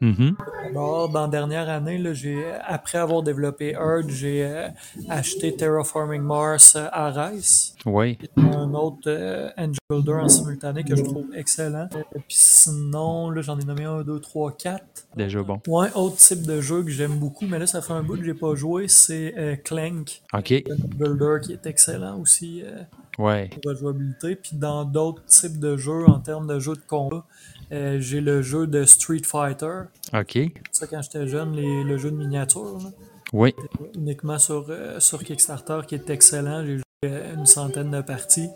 [0.00, 0.36] Mhm.
[0.68, 2.10] Alors, dans la dernière année, là,
[2.66, 4.68] après avoir développé Earth, j'ai euh,
[5.08, 8.18] acheté Terraforming Mars euh, à Rice, Ouais.
[8.36, 11.88] un autre euh, engine builder en simultané que je trouve excellent.
[12.12, 15.06] Puis sinon, là, j'en ai nommé un, deux, trois, quatre.
[15.16, 15.60] Déjà bon.
[15.68, 18.24] Ouais, autre type de jeu que j'aime beaucoup, mais là, ça fait un bout que
[18.24, 20.52] j'ai pas joué, c'est Clank, OK.
[20.52, 22.62] un builder qui est excellent aussi.
[23.18, 23.48] Ouais.
[23.48, 24.36] pour la jouabilité.
[24.36, 27.24] Puis dans d'autres types de jeux, en termes de jeux de combat,
[27.72, 29.82] euh, j'ai le jeu de Street Fighter.
[30.14, 30.38] OK.
[30.72, 32.90] Ça, quand j'étais jeune, les- le jeu de miniature, là,
[33.32, 33.54] Oui.
[33.94, 36.64] uniquement sur, euh, sur Kickstarter, qui est excellent.
[36.64, 38.48] J'ai joué une centaine de parties.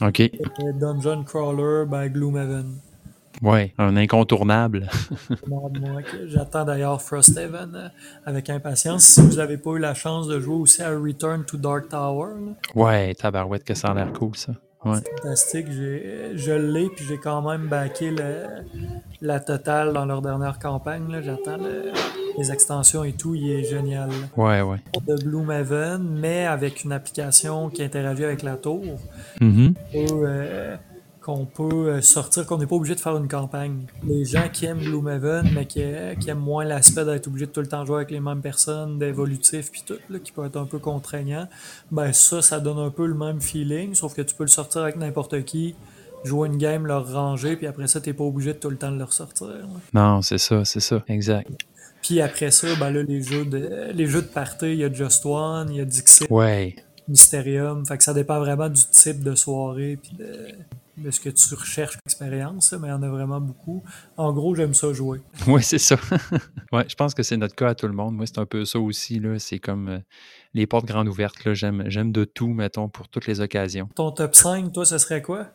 [0.00, 0.20] OK.
[0.20, 2.78] Euh, Dungeon Crawler, ben, Gloomhaven.
[3.42, 3.72] Ouais.
[3.78, 4.88] Un incontournable.
[6.26, 7.88] J'attends d'ailleurs Frosthaven euh,
[8.26, 9.04] avec impatience.
[9.04, 12.30] Si vous n'avez pas eu la chance de jouer aussi à Return to Dark Tower,
[12.34, 14.52] là, Ouais, tabarouette que ça a l'air cool, ça.
[14.84, 14.98] Ouais.
[15.22, 15.66] fantastique.
[15.70, 18.46] J'ai, je l'ai, puis j'ai quand même backé le-
[19.20, 21.20] la totale dans leur dernière campagne.
[21.20, 21.90] J'attends le-
[22.38, 23.34] les extensions et tout.
[23.34, 24.10] Il est génial.
[24.36, 24.76] Ouais, ouais.
[25.06, 28.82] De Gloomhaven, mais avec une application qui interagit avec la tour.
[29.40, 30.76] Peut, euh,
[31.28, 33.82] qu'on peut euh, sortir, qu'on n'est pas obligé de faire une campagne.
[34.02, 35.82] Les gens qui aiment Gloomhaven, mais qui,
[36.20, 38.98] qui aiment moins l'aspect d'être obligé de tout le temps jouer avec les mêmes personnes,
[38.98, 41.46] d'évolutif puis tout, là, qui peut être un peu contraignant,
[41.90, 44.80] ben ça, ça donne un peu le même feeling, sauf que tu peux le sortir
[44.80, 45.74] avec n'importe qui,
[46.24, 48.90] jouer une game, le ranger, puis après ça, t'es pas obligé de tout le temps
[48.90, 49.48] de le ressortir.
[49.48, 49.66] là.
[49.92, 51.04] Non, c'est ça, c'est ça.
[51.08, 51.50] Exact.
[52.00, 54.90] Puis après ça, ben là, les jeux de les jeux de party, il y a
[54.90, 56.74] Just One, il y a Ouais.
[57.06, 60.54] Mysterium, fait que ça dépend vraiment du type de soirée puis de,
[60.98, 63.82] de ce que tu recherches comme expérience, mais il y en a vraiment beaucoup.
[64.16, 65.20] En gros, j'aime ça jouer.
[65.46, 65.96] Oui, c'est ça.
[66.72, 68.14] ouais, je pense que c'est notre cas à tout le monde.
[68.16, 69.20] Moi, c'est un peu ça aussi.
[69.38, 69.98] C'est comme euh,
[70.54, 71.36] les portes grandes ouvertes.
[71.54, 73.88] J'aime, de tout, mettons, pour toutes les occasions.
[73.94, 75.48] Ton top 5, toi, ce serait quoi?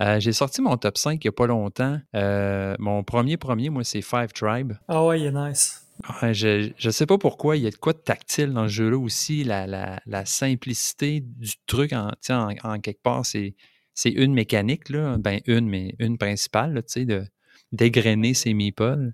[0.00, 2.00] Euh, j'ai sorti mon top 5 il n'y a pas longtemps.
[2.14, 4.72] Euh, mon premier premier, moi, c'est Five Tribe.
[4.88, 5.84] Ah ouais, il est nice.
[6.22, 8.72] Ouais, je ne sais pas pourquoi, il y a de quoi de tactile dans ce
[8.72, 9.42] jeu-là aussi.
[9.42, 13.56] La, la- la simplicité du truc, en, en quelque part, c'est,
[13.98, 15.16] c'est une mécanique, là.
[15.18, 17.24] Ben, une, mais une principale, là, tu sais, de
[17.72, 19.10] dégrainer ses meeples.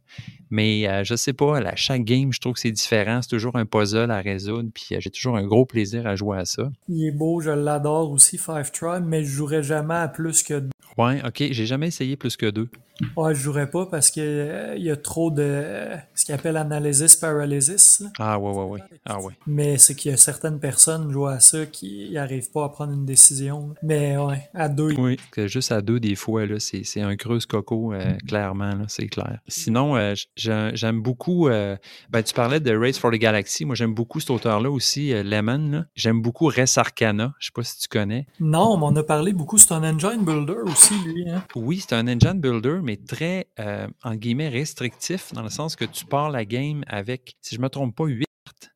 [0.50, 3.22] Mais euh, je sais pas, à chaque game, je trouve que c'est différent.
[3.22, 6.36] C'est toujours un puzzle à résoudre, puis euh, j'ai toujours un gros plaisir à jouer
[6.36, 6.70] à ça.
[6.88, 10.60] Il est beau, je l'adore aussi, Five Tribe, mais je jouerais jamais à plus que
[10.60, 10.70] deux.
[10.98, 12.68] Ouais, ok, j'ai jamais essayé plus que deux.
[13.16, 16.34] Ouais, je jouerais pas parce que euh, il y a trop de euh, ce qu'ils
[16.34, 18.00] appelle analysis paralysis.
[18.00, 18.08] là.
[18.18, 18.80] Ah ouais, ouais, ouais.
[19.04, 19.32] Ah ouais.
[19.46, 22.92] Mais c'est qu'il y a certaines personnes jouant à ça qui n'arrivent pas à prendre
[22.92, 23.68] une décision.
[23.68, 23.74] là.
[23.82, 27.16] Mais ouais, à deux, Oui, que juste à deux, des fois, là, c'est, c'est un
[27.16, 29.38] creuse coco, euh, clairement, là, c'est clair.
[29.48, 31.48] Sinon, euh, j'ai- j'aime beaucoup.
[31.48, 31.76] euh,
[32.10, 33.64] ben, tu parlais de Race for the Galaxy.
[33.64, 35.70] Moi, j'aime beaucoup cet auteur-là aussi, euh, Lemon.
[35.70, 35.84] là.
[35.96, 37.34] J'aime beaucoup Res Arcana.
[37.38, 38.26] Je sais pas si tu connais.
[38.40, 39.58] Non, on m'en a parlé beaucoup.
[39.58, 41.28] C'est un engine builder aussi, lui.
[41.28, 41.42] Hein?
[41.56, 45.84] Oui, c'est un engine builder, mais très, euh, en guillemets, restrictif, dans le sens que
[45.84, 48.70] tu pars la game avec, si je me trompe pas, 8 cartes.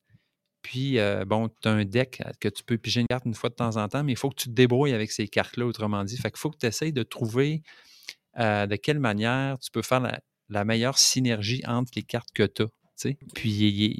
[0.62, 3.50] Puis, euh, bon, tu as un deck que tu peux piger une carte une fois
[3.50, 6.04] de temps en temps, mais il faut que tu te débrouilles avec ces cartes-là, autrement
[6.04, 6.16] dit.
[6.16, 7.62] Fait qu'il faut que tu essayes de trouver
[8.38, 10.00] euh, de quelle manière tu peux faire
[10.48, 12.68] la, meilleure synergie entre les cartes que tu as.
[13.34, 13.50] Puis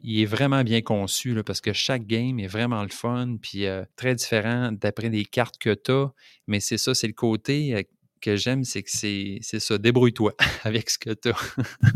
[0.02, 4.16] il est, vraiment bien conçu parce que chaque game est vraiment le fun, puis très
[4.16, 6.12] différent d'après les cartes que tu as.
[6.48, 7.86] Mais c'est ça, c'est le côté
[8.20, 11.36] que j'aime, c'est que c'est c'est ça, débrouille-toi avec ce que tu as.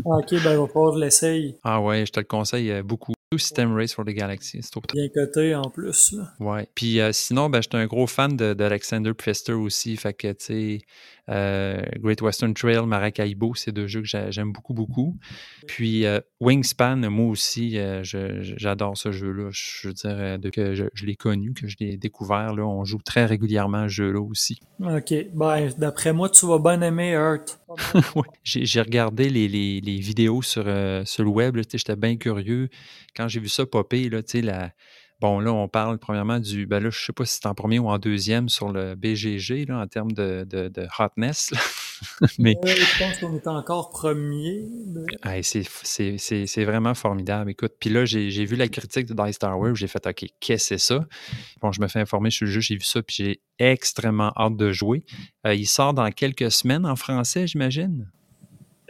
[0.05, 1.57] Ah, ok, ben il va falloir que je l'essaye.
[1.63, 3.13] Ah ouais, je te le conseille euh, beaucoup.
[3.35, 4.59] System Race for the Galaxy.
[4.61, 6.11] C'est trop Bien coté en plus.
[6.11, 6.31] Là.
[6.39, 6.67] Ouais.
[6.75, 9.97] Puis euh, sinon, ben, j'étais un gros fan de- d'Alexander Pfister aussi.
[9.97, 10.79] Fait que, tu sais,
[11.29, 15.17] Great Western Trail, Maracaibo, c'est deux jeux que j'a- j'aime beaucoup, beaucoup.
[15.67, 19.49] Puis euh, Wingspan, moi aussi, euh, j'adore ce jeu-là.
[19.51, 22.63] Je veux dire, euh, depuis que je, je l'ai connu, que je l'ai découvert, là,
[22.65, 24.59] on joue très régulièrement à ce jeu-là aussi.
[24.81, 27.59] Ok, ben d'après moi, tu vas bien aimer Earth.
[28.15, 28.23] Ouais.
[28.43, 32.69] J'ai regardé les, les- les vidéos sur, euh, sur le web, j'étais bien curieux.
[33.15, 34.71] Quand j'ai vu ça popper, là, la...
[35.23, 37.79] bon, là, on parle premièrement du, ben là, je sais pas si c'est en premier
[37.79, 41.59] ou en deuxième sur le BGG, là, en termes de, de, de hotness, là.
[42.39, 44.67] mais Euh, je pense qu'on est encore premier.
[45.23, 47.51] hey, c'est- vraiment formidable.
[47.51, 50.69] Écoute, puis là, j'ai j'ai vu la critique de Dice Tower, j'ai fait, OK, qu'est-ce
[50.69, 51.07] que c'est ça?
[51.61, 54.57] Bon, je me fais informer sur le jeu, j'ai vu ça, puis j'ai extrêmement hâte
[54.57, 55.05] de jouer.
[55.47, 58.11] Euh, il sort dans quelques semaines en français, j'imagine?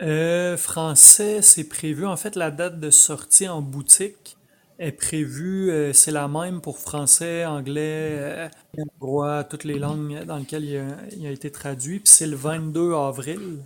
[0.02, 2.08] Euh, français, c'est prévu.
[2.08, 4.36] En fait, la date de sortie en boutique
[4.79, 5.69] est prévue.
[5.71, 10.77] euh, c'est la même pour français, anglais, euh, hongrois, toutes les langues dans lesquelles il
[10.77, 10.86] a,
[11.17, 11.99] il a été traduit.
[11.99, 13.59] Puis c'est le 22 avril,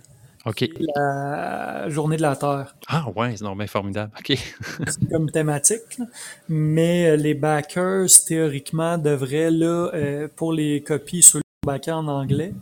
[0.46, 0.68] OK.
[0.96, 2.74] la journée de la Terre.
[2.88, 4.12] Ah ouais, c'est normalement formidable.
[4.18, 4.36] OK.
[4.86, 5.98] C'est comme thématique.
[5.98, 6.06] là.
[6.48, 12.06] Mais euh, les backers, théoriquement, devraient, là, euh, pour les copies sur le backer en
[12.08, 12.54] anglais,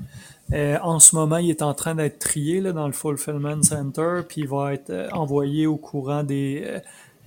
[0.53, 4.21] euh, en ce moment, il est en train d'être trié là, dans le Fulfillment Center,
[4.27, 6.81] puis il va être euh, envoyé au courant des,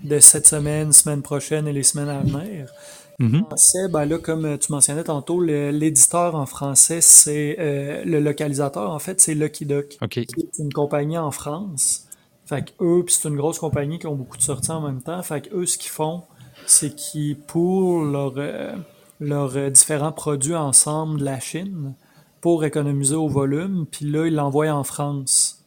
[0.03, 2.71] de cette semaine, semaine prochaine et les semaines à venir.
[3.19, 3.43] Mhm.
[3.45, 8.19] Français, ben là, comme euh, tu mentionnais tantôt, le- l'éditeur en français, c'est euh, le
[8.21, 10.09] localisateur, en fait, c'est Lucky Duck OK.
[10.09, 12.05] qui est une compagnie en France.
[12.45, 15.01] Fait que eux, puis c'est une grosse compagnie qui ont beaucoup de sorties en même
[15.01, 15.21] temps.
[15.21, 16.23] Fait que eux, ce qu'ils font,
[16.65, 18.71] c'est qu'ils pour leurs euh,
[19.19, 21.93] leurs euh, différents produits ensemble de la Chine
[22.41, 25.58] pour économiser au volume, puis là, ils l'envoient en France.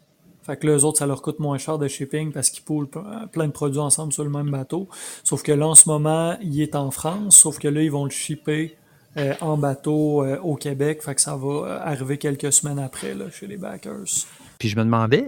[0.42, 2.88] Fait que là, eux autres, ça leur coûte moins cher de shipping parce qu'ils poulent
[2.88, 4.88] plein de produits ensemble sur le même bateau.
[5.24, 8.04] Sauf que là, en ce moment, il est en France, sauf que là, ils vont
[8.04, 8.76] le shipper
[9.16, 11.02] euh, en bateau euh, au Québec.
[11.02, 14.26] Fait que ça va euh, arriver quelques semaines après là, chez les backers.
[14.58, 15.24] Puis je me demandais,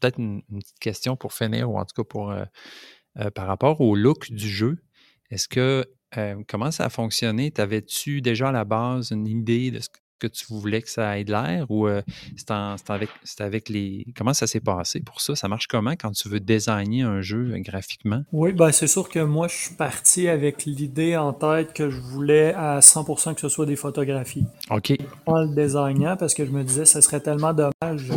[0.00, 2.44] peut-être une, petite question pour finir, ou en tout cas pour euh,
[3.18, 4.78] euh, par rapport au look du jeu.
[5.30, 5.84] Est-ce que
[6.16, 7.50] euh, comment ça a fonctionné?
[7.50, 11.24] T'avais-tu déjà à la base une idée de ce que tu voulais que ça ait
[11.24, 12.02] de l'air ou euh,
[12.36, 14.06] c'est avec, avec les.
[14.16, 15.34] Comment ça s'est passé pour ça?
[15.34, 18.24] Ça marche comment quand tu veux designer un jeu euh, graphiquement?
[18.32, 22.00] Oui, ben c'est sûr que moi, je suis parti avec l'idée en tête que je
[22.00, 24.46] voulais à 100% que ce soit des photographies.
[24.70, 24.92] OK.
[25.26, 28.10] En le designant, parce que je me disais, ce serait tellement dommage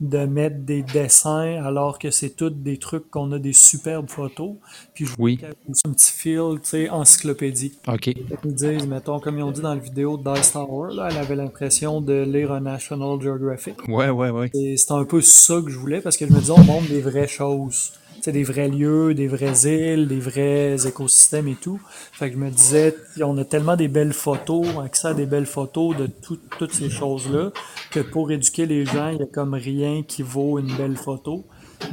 [0.00, 4.52] de mettre des dessins alors que c'est toutes des trucs qu'on a des superbes photos.
[4.94, 5.40] Puis je Oui.
[5.84, 7.72] un petit feel, tu sais, encyclopédie.
[7.88, 8.06] OK.
[8.06, 11.18] Ils disent, mettons, comme ils ont dit dans la vidéo de Dice Tower, là, elle
[11.18, 13.76] avait l'impression de lire un National Geographic.
[13.88, 14.50] Ouais, ouais, ouais.
[14.54, 16.88] Et c'était un peu ça que je voulais parce que je me disais, on montre
[16.88, 17.92] des vraies choses.
[18.20, 21.80] Sais, des vrais lieux, des vraies îles, des vrais écosystèmes et tout.
[22.12, 25.46] Fait que je me disais, on a tellement des belles photos, accès à des belles
[25.46, 27.50] photos de tout- toutes ces choses-là,
[27.90, 31.44] que pour éduquer les gens, il y a comme rien qui vaut une belle photo.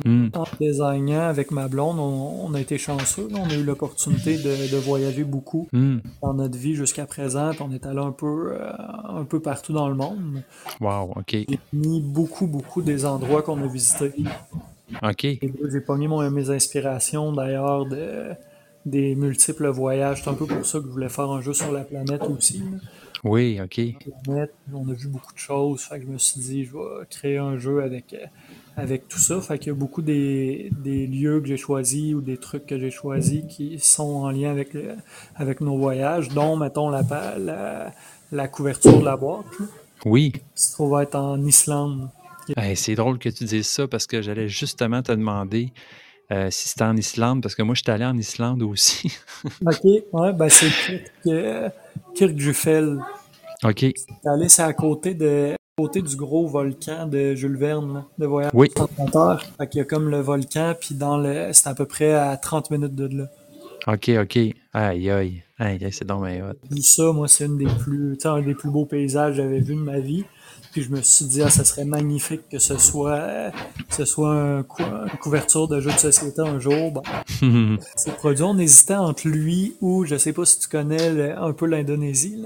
[0.04, 0.30] Hmm.
[0.34, 3.28] En designant avec ma blonde, on, on a été chanceux.
[3.32, 3.38] là.
[3.46, 5.98] On a eu l'opportunité de, de voyager beaucoup Hmm.
[6.24, 7.52] dans notre vie jusqu'à présent.
[7.52, 8.72] Puis on est allé un peu, euh,
[9.10, 10.42] un peu partout dans le monde.
[10.82, 11.32] Wow, OK.
[11.34, 14.12] J'ai mis beaucoup, beaucoup des endroits qu'on a visités.
[15.04, 15.22] OK.
[15.72, 18.32] J'ai pogné mon, mes inspirations d'ailleurs de,
[18.86, 20.22] des multiples voyages.
[20.24, 22.60] C'est un peu pour ça que je voulais faire un jeu sur la planète aussi.
[22.60, 22.78] là.
[23.24, 23.82] Oui, OK.
[24.24, 25.82] Planète, on a vu beaucoup de choses.
[25.82, 28.16] Fait que je me suis dit, je vais créer un jeu avec,
[28.78, 29.42] avec tout ça.
[29.42, 32.78] Fait qu'il y a beaucoup des, des lieux que j'ai choisis ou des trucs que
[32.78, 34.96] j'ai choisis qui sont en lien avec, le-
[35.36, 37.02] avec nos voyages, dont, mettons, la,
[37.40, 37.92] la,
[38.32, 39.66] la couverture de la boîte, là,
[40.06, 40.32] Oui.
[40.34, 42.10] qui se trouve être en Islande.
[42.58, 45.72] Hey, c'est drôle que tu dises ça parce que j'allais justement te demander
[46.32, 49.12] euh, si c'était en Islande, parce que moi, je suis allé en Islande aussi.
[49.66, 51.70] Ok, ouais, ben c'est Kirk, euh.
[53.64, 53.76] OK.
[53.76, 53.94] T'es
[54.26, 58.70] allé, c'est à côté de côté du gros volcan de Jules Verne, de Voyage Oui.
[59.58, 61.52] Fait qu'il y a comme le volcan, puis dans le.
[61.54, 63.26] C'est à peu près à 30 minutes de là.
[63.88, 64.38] OK, OK.
[64.74, 65.44] Aïe, aïe.
[65.60, 66.24] Aïe, c'est hot.
[66.72, 69.44] Vu ça, moi, c'est une des plus, tu sais, un des plus beaux paysages que
[69.44, 70.26] j'avais vu de ma vie.
[70.76, 73.50] Puis je me suis dit, ah, ça serait magnifique que ce soit,
[73.88, 76.92] que ce soit un cou- une couverture de jeu de société un jour.
[76.92, 78.44] Ben, c'est produit.
[78.44, 82.44] On hésitait entre lui ou, je sais pas si tu connais le- un peu l'Indonésie.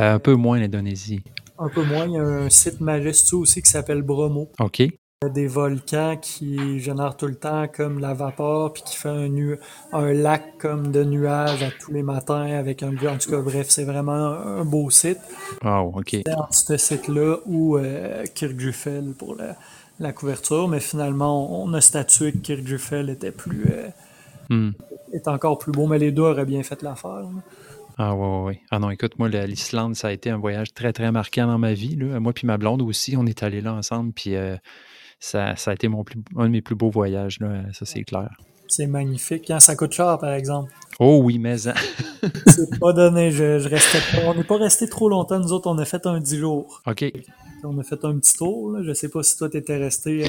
[0.00, 1.22] Euh, un peu moins l'Indonésie.
[1.60, 4.50] Un peu moins, il y a un site majestueux aussi qui s'appelle Bromo.
[4.58, 4.82] OK.
[5.26, 9.58] Des volcans qui génèrent tout le temps comme la vapeur, puis qui fait un, nu
[9.92, 13.66] un lac comme de nuages à tous les matins avec un En tout cas, bref,
[13.68, 15.18] c'est vraiment un beau site.
[15.64, 16.10] Wow, OK.
[16.10, 19.56] C'était entre ce site-là ou euh, Kirkjufell pour la,
[19.98, 23.88] la couverture, mais finalement, on, a statué que Kirkjufell était plus, euh,
[24.50, 24.70] Hmm.
[25.12, 27.24] est encore plus beau, mais les deux auraient bien fait l'affaire.
[27.98, 28.60] Ah ouais, ouais, ouais.
[28.70, 31.58] Ah non, écoute, moi, la- l'Islande, ça a été un voyage très, très marquant dans
[31.58, 31.96] ma vie.
[31.96, 32.20] Là.
[32.20, 34.56] Moi puis ma blonde aussi, on est allés là ensemble, puis euh,
[35.18, 38.04] ça, ça a été mon plus, un de mes plus beaux voyages, là, ça c'est
[38.04, 38.30] clair.
[38.70, 39.50] C'est magnifique.
[39.50, 39.60] hein.
[39.60, 40.70] Ça coûte cher, par exemple.
[41.00, 41.74] Oh oui, mais hein.
[42.46, 43.30] C'est pas donné.
[43.30, 44.26] Je, je restais pas.
[44.26, 45.38] On n'est pas resté trop longtemps.
[45.38, 46.82] Nous autres, on a fait un 10 jours.
[46.86, 47.10] OK.
[47.64, 48.72] On a fait un petit tour.
[48.72, 48.82] Là.
[48.82, 50.26] Je sais pas si toi, t'étais resté.
[50.26, 50.28] euh,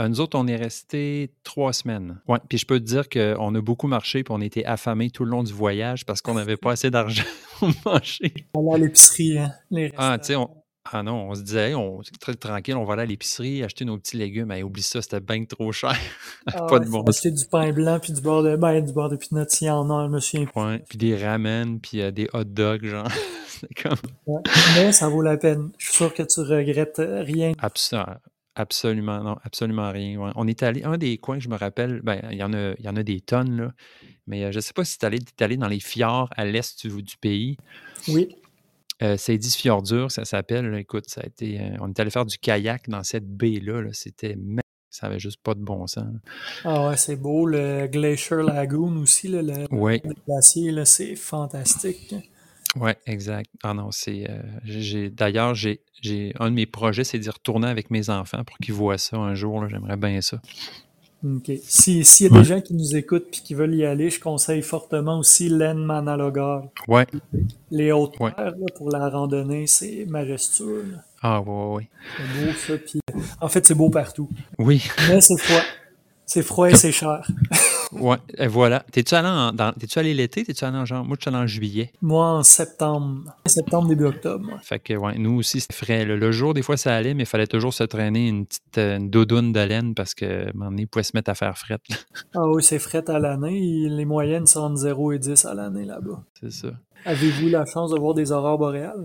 [0.00, 2.18] Euh, nous autres, on est restés trois semaines.
[2.26, 2.38] Ouais.
[2.48, 5.30] Puis je peux te dire qu'on a beaucoup marché, puis on était affamés tout le
[5.30, 7.22] long du voyage parce qu'on n'avait pas assez d'argent
[7.60, 8.34] pour manger.
[8.56, 9.38] aller à l'épicerie.
[9.38, 10.50] hein, les Ah, tu sais, on...
[10.92, 13.62] ah non, on se disait, hey, on est très tranquille, on va aller à l'épicerie,
[13.62, 14.50] acheter nos petits légumes.
[14.50, 15.96] Hey, oublie ça, c'était bien trop cher.
[16.46, 19.08] Ah pas de bon acheter du pain blanc puis du beurre de ben, du beurre
[19.08, 20.08] de pinot s'il y en a.
[20.08, 20.82] Ouais.
[20.88, 23.08] Puis des ramen, puis euh, des hot dogs, genre.
[23.48, 24.42] C'est comme Ouais.
[24.76, 25.70] Mais ça vaut la peine.
[25.78, 27.52] Je suis sûr que tu regrettes euh, rien.
[27.58, 27.94] abs-
[28.54, 30.18] absolument, non, absolument rien.
[30.18, 30.30] ouais.
[30.36, 32.84] On est allé, un des coins, je me rappelle, ben, il y en a, il
[32.84, 33.72] y en a des tonnes, là.
[34.26, 37.02] Mais euh, je sais pas si tu es allé, dans les fjords à l'est du,
[37.02, 37.56] du pays.
[38.08, 38.28] Oui.
[39.02, 40.74] Euh, c'est 10 Fjordur, ça s'appelle.
[40.74, 41.60] Écoute, ça a été.
[41.60, 43.82] euh, on est allé faire du kayak dans cette baie-là.
[43.82, 43.90] là.
[43.92, 44.36] C'était
[44.88, 46.06] ça avait juste pas de bon sens.
[46.64, 47.44] Ah ouais, c'est beau.
[47.44, 52.14] Le Glacier Lagoon aussi, là, le Ouais, le glacier, c'est fantastique.
[52.76, 53.50] ouais, exact.
[53.62, 54.26] Ah non, c'est.
[54.30, 55.82] euh, D'ailleurs, j'ai,
[56.40, 59.34] un de mes projets, c'est d'y retourner avec mes enfants pour qu'ils voient ça un
[59.34, 59.68] jour.
[59.68, 60.40] J'aimerais bien ça.
[61.24, 61.50] OK.
[61.64, 64.20] Si- S'il y a des gens qui nous écoutent et qui veulent y aller, je
[64.20, 66.64] conseille fortement aussi l'En Manalogar.
[66.88, 67.06] Ouais.
[67.70, 68.32] Les hautes Ouais.
[68.32, 70.84] terres, là, pour la randonnée, c'est majestueux.
[70.92, 70.98] là.
[71.22, 71.88] Ah ouais, ouais, ouais.
[72.18, 72.84] C'est beau, ça.
[72.86, 73.00] Puis,
[73.40, 74.28] en fait, c'est beau partout.
[74.58, 75.62] Oui, Mais c'est froid.
[76.26, 77.26] C'est froid et c'est cher.
[78.00, 78.46] ouais.
[78.48, 78.80] Voilà.
[78.92, 80.44] T'es-tu allé, en, dans- t'es-tu allé l'été?
[80.44, 81.04] T'es-tu allé en genre.
[81.04, 81.92] Moi, je suis allé en juillet.
[82.02, 83.22] Moi, en septembre.
[83.46, 84.48] Septembre, début octobre.
[84.62, 86.04] Fait que, ouais, nous aussi, c'est frais.
[86.04, 86.16] là.
[86.16, 88.96] Le jour, des fois, ça allait, mais il fallait toujours se traîner une petite euh,
[88.98, 91.34] une doudoune de laine parce que, à un moment donné, il pouvait se mettre à
[91.34, 91.82] faire frette.
[91.88, 91.96] là.
[92.34, 93.88] Ah oui, c'est fret à l'année.
[93.88, 96.22] Les moyennes sont entre 0 et 10 à l'année là-bas.
[96.40, 96.68] C'est ça.
[97.04, 99.04] Avez-vous la chance de voir des aurores boréales?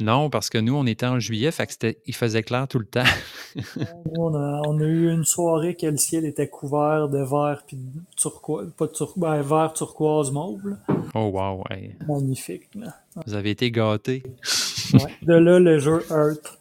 [0.00, 2.84] Non, parce que nous, on était en juillet, fait que il faisait clair tout le
[2.84, 3.02] temps.
[4.18, 7.78] On a, on a eu une soirée que le ciel était couvert de vert puis
[7.78, 10.60] de turquoise, pas de turquoise, ben, vert turquoise mauve.
[10.68, 10.76] là.
[11.14, 11.64] Oh, wow.
[12.06, 12.68] Magnifique.
[12.74, 12.94] là.
[13.26, 14.22] Vous avez été gâtés.
[14.92, 15.00] Ouais.
[15.22, 16.58] De là, le jeu Earth.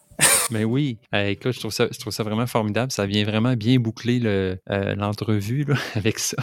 [0.51, 2.91] Mais oui, Euh, écoute, je trouve, ça, je trouve ça vraiment formidable.
[2.93, 6.37] Ça vient vraiment bien boucler le, euh, l'entrevue avec ça.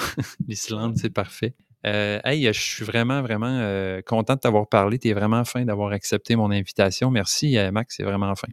[0.47, 1.55] L'Islande, c'est parfait.
[1.87, 4.99] Euh, hey, je suis vraiment, vraiment euh, content de t'avoir parlé.
[4.99, 7.11] Tu es vraiment fin d'avoir accepté mon invitation.
[7.11, 8.49] Merci, euh, Max, c'est vraiment fin.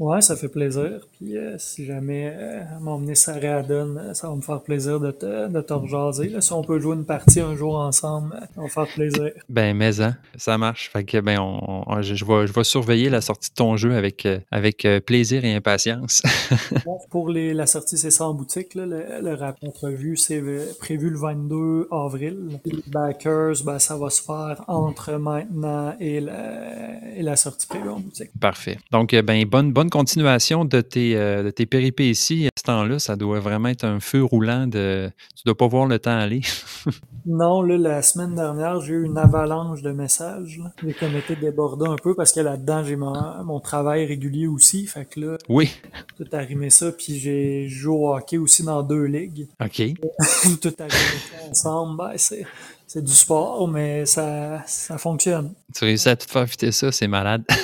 [0.00, 1.06] Ouais, ça fait plaisir.
[1.18, 5.10] Puis euh, si jamais euh, m'emmener ça réadonne, euh, ça va me faire plaisir de
[5.10, 6.30] te, de te rejaser.
[6.30, 6.40] là.
[6.40, 9.30] Si on peut jouer une partie un jour ensemble, euh, ça va me faire plaisir.
[9.50, 10.88] Ben, mais hein, ça marche.
[10.90, 13.76] Fait que, ben, on, on- je, je vais, je vais surveiller la sortie de ton
[13.76, 16.22] jeu avec, euh, avec plaisir et impatience.
[16.86, 18.74] Bon, Pour les, la sortie, c'est ça en boutique.
[18.74, 20.42] Là, le, le rap entrevue, c'est
[20.78, 22.58] prévu le 22 avril.
[22.64, 27.90] Les backers, ben, ça va se faire entre maintenant et la, et la sortie prévue
[27.90, 28.30] en boutique.
[28.40, 28.78] Parfait.
[28.90, 32.46] Donc, ben, bonne, bonne continuation de tes, euh, de tes péripéties.
[32.46, 35.10] À ce temps-là, ça doit vraiment être un feu roulant de.
[35.36, 36.40] Tu dois pas voir le temps aller.
[37.26, 40.58] Non, là, la semaine dernière, j'ai eu une avalanche de messages.
[40.58, 40.72] là.
[40.82, 43.12] J'ai comme été débordé un peu parce que là-dedans, j'ai mon,
[43.44, 44.86] mon travail régulier aussi.
[44.86, 45.70] Fait que là, Oui.
[46.16, 46.90] tout a rimé ça.
[46.92, 49.48] Puis j'ai joué au hockey aussi dans deux ligues.
[49.62, 49.82] OK.
[50.62, 51.98] tout a rimé ça ensemble.
[51.98, 52.46] Ben, c'est,
[52.92, 55.54] c'est du sport, mais ça, ça fonctionne.
[55.72, 57.44] Tu réussis à tout faire fitter ça, c'est malade.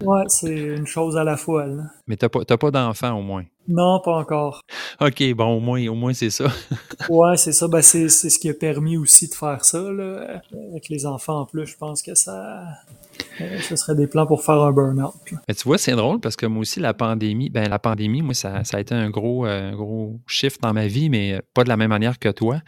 [0.00, 1.66] Ouais, c'est une chose à la fois.
[1.66, 1.84] là.
[2.08, 3.44] Mais t'as pas, pas d'enfant au moins?
[3.68, 4.60] Non, pas encore.
[5.00, 6.46] OK, bon, au moins, au moins c'est ça.
[7.08, 7.68] Ouais, c'est ça.
[7.68, 9.78] Ben, c'est, ce qui a permis aussi de faire ça.
[9.78, 10.40] Là.
[10.70, 12.64] Avec les enfants en plus, je pense que ça,
[13.40, 15.14] euh, ce serait des plans pour faire un burn-out.
[15.26, 18.64] tu vois, c'est drôle parce que moi aussi, la pandémie, ben la pandémie, moi, ça,
[18.64, 21.76] ça a été un gros, euh, gros shift dans ma vie, mais pas de la
[21.76, 22.60] même manière que toi.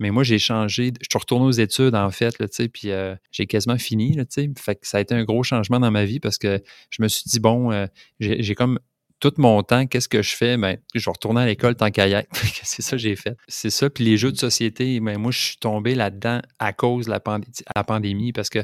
[0.00, 0.92] Mais moi, j'ai changé.
[1.00, 4.14] Je suis retourné aux études, en fait, là, tu sais, puis euh, j'ai quasiment fini,
[4.14, 4.50] là, tu sais.
[4.58, 7.08] Fait que ça a été un gros changement dans ma vie parce que je me
[7.08, 7.86] suis dit, bon, euh,
[8.18, 8.80] j'ai comme
[9.20, 10.56] tout mon temps, qu'est-ce que je fais?
[10.56, 12.26] Ben, je vais retourner à l'école tant kayak.
[12.62, 13.36] c'est ça que j'ai fait.
[13.46, 13.90] C'est ça.
[13.90, 17.20] Puis les jeux de société, ben, moi, je suis tombé là-dedans à cause de la,
[17.20, 17.46] pandé-
[17.76, 18.60] la pandémie parce que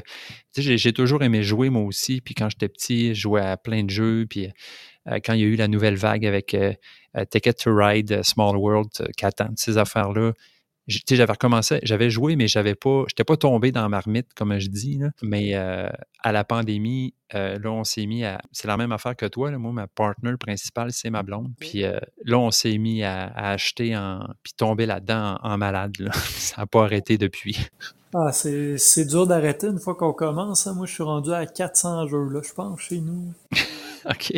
[0.53, 2.21] tu sais, j'ai- toujours aimé jouer moi aussi.
[2.21, 4.25] Puis quand j'étais petit, je jouais à plein de jeux.
[4.27, 4.47] Puis
[5.07, 6.73] euh, quand il y a eu la nouvelle vague avec euh,
[7.29, 10.33] Ticket to Ride, Small World, Catan, ces affaires-là,
[10.87, 14.97] j'avais recommencé, j'avais joué, mais j'avais pas, j'étais pas tombé dans marmite, comme je dis.
[14.97, 15.09] Là.
[15.21, 15.89] Mais euh,
[16.23, 18.39] à la pandémie, euh, là, on s'est mis à.
[18.51, 19.51] C'est la même affaire que toi.
[19.51, 19.57] Là.
[19.57, 21.51] Moi, ma partner principale, c'est ma blonde.
[21.59, 24.27] Puis euh, là, on s'est mis à, à acheter en.
[24.43, 25.93] Puis tomber là-dedans en, en malade.
[25.99, 26.11] Là.
[26.13, 27.67] Ça n'a pas arrêté depuis.
[28.15, 30.65] Ah, c'est, c'est dur d'arrêter une fois qu'on commence.
[30.67, 30.73] hein.
[30.73, 33.33] Moi, je suis rendu à 400 jeux, là, je pense, chez nous.
[34.11, 34.31] OK.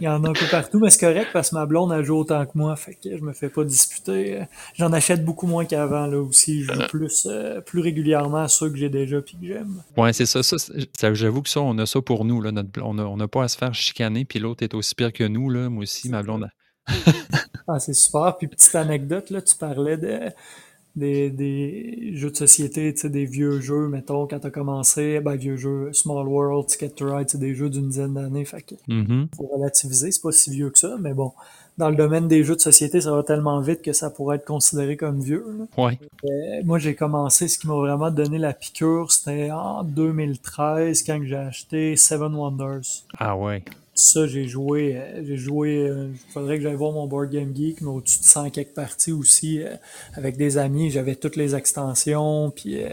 [0.00, 2.04] Il y en a un peu partout, mais c'est correct parce que ma blonde, elle
[2.04, 4.44] joue autant que moi, fait que je me fais pas disputer.
[4.74, 6.62] J'en achète beaucoup moins qu'avant, là, aussi.
[6.62, 9.82] Je joue plus, euh, plus régulièrement à ceux que j'ai déjà puis que j'aime.
[9.96, 10.42] Ouais, c'est ça.
[10.42, 12.40] ça, J'avoue que ça, on a ça pour nous.
[12.40, 14.94] Là, notre, on n'a on a pas à se faire chicaner, puis l'autre est aussi
[14.94, 15.50] pire que nous.
[15.50, 15.68] Là.
[15.68, 16.48] Moi aussi, ma blonde.
[17.66, 18.36] Ah, c'est super.
[18.36, 20.20] Puis petite anecdote, là, tu parlais de,
[20.96, 25.34] des, des jeux de société, tu sais, des vieux jeux, mettons, quand t'as commencé, ben,
[25.34, 28.74] vieux jeux, Small World, Ticket to Ride, c'est des jeux d'une dizaine d'années, fait que
[29.36, 31.32] faut relativiser, c'est pas si vieux que ça, mais bon,
[31.76, 34.44] dans le domaine des jeux de société, ça va tellement vite que ça pourrait être
[34.44, 35.84] considéré comme vieux, là.
[35.84, 35.98] Ouais.
[36.24, 41.20] Euh, moi, j'ai commencé, ce qui m'a vraiment donné la piqûre, c'était en 2013, quand
[41.24, 43.04] j'ai acheté Seven Wonders.
[43.18, 43.64] Ah ouais.
[43.94, 47.54] Ça, j'ai joué, euh, j'ai joué, euh, il faudrait que j'aille voir mon Board Game
[47.54, 49.76] Geek, mais au-dessus de 100 quelques parties aussi, euh,
[50.14, 52.88] avec des amis, j'avais toutes les extensions, puis euh,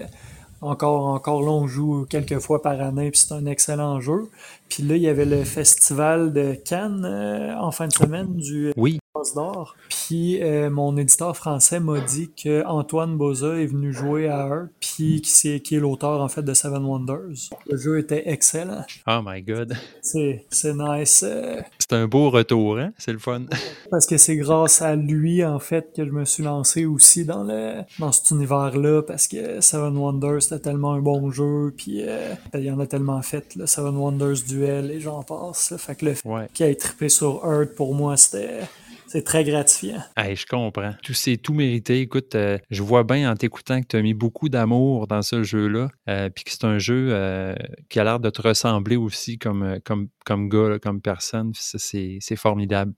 [0.61, 4.29] encore, encore là, on joue quelques fois par année, puis c'est un excellent jeu.
[4.69, 8.71] Puis là, il y avait le festival de Cannes euh, en fin de semaine du
[8.77, 9.00] Oui.
[9.35, 9.75] D'or.
[9.89, 14.69] Puis euh, mon éditeur français m'a dit que Antoine Boza est venu jouer à eux,
[14.79, 17.49] puis qui, qui est l'auteur en fait de Seven Wonders.
[17.69, 18.83] Le jeu était excellent.
[19.07, 19.75] Oh my God.
[20.01, 21.23] C'est c'est nice.
[21.27, 22.93] euh, C'est un beau retour, hein?
[22.97, 23.41] C'est le fun.
[23.91, 27.43] parce que c'est grâce à lui, en fait, que je me suis lancé aussi dans
[27.43, 32.33] le dans cet univers-là, parce que Seven Wonders, c'était tellement un bon jeu, puis euh,
[32.53, 35.75] il y en a tellement fait, là, Seven Wonders Duel, et j'en passe.
[35.77, 36.47] Fait que le fait Ouais.
[36.53, 38.61] qu'il ait trippé sur Earth, pour moi, c'était
[39.11, 40.01] c'est très gratifiant.
[40.17, 40.93] Je comprends.
[41.03, 41.99] Tout c'est tout mérité.
[41.99, 45.43] Écoute, euh, je vois bien en t'écoutant que tu as mis beaucoup d'amour dans ce
[45.43, 47.53] jeu-là, euh, puis que c'est un jeu euh,
[47.89, 51.51] qui a l'air de te ressembler aussi comme, comme, comme gars, comme personne.
[51.53, 52.93] C'est formidable.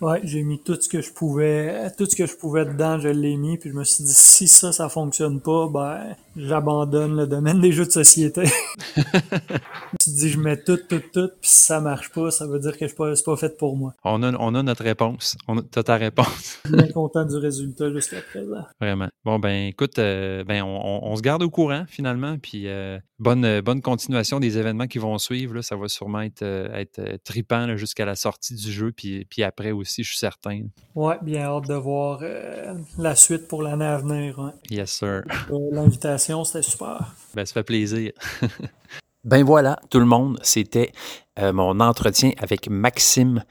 [0.00, 3.08] Ouais, j'ai mis tout ce que je pouvais, tout ce que je pouvais dedans, je
[3.08, 7.26] l'ai mis, puis je me suis dit, si ça, ça fonctionne pas, ben, j'abandonne le
[7.26, 8.44] domaine des jeux de société.
[8.96, 12.46] je me suis dit, je mets tout, tout, tout, puis si ça marche pas, ça
[12.46, 13.92] veut dire que je pas, c'est pas fait pour moi.
[14.04, 15.36] On a, on a notre réponse.
[15.48, 16.60] On a, t'as ta réponse.
[16.70, 18.64] Bien content du résultat jusqu'à présent.
[18.80, 19.08] Vraiment.
[19.24, 22.98] Bon, ben écoute, euh, ben, on, on- on se garde au courant finalement, puis euh,
[23.18, 25.54] bonne, bonne continuation des événements qui vont suivre.
[25.54, 25.62] là.
[25.62, 29.42] Ça va sûrement être, euh, être trippant là, jusqu'à la sortie du jeu, puis, puis
[29.42, 30.62] après aussi, je suis certain.
[30.94, 34.52] Ouais, bien hâte de voir euh, la suite pour l'année à venir.
[34.70, 35.22] Yes, sir.
[35.50, 37.14] Euh, L'invitation, c'était super.
[37.34, 38.12] Ben, ça fait plaisir.
[39.24, 40.92] ben voilà, tout le monde, c'était
[41.38, 43.44] euh, mon entretien avec Maxime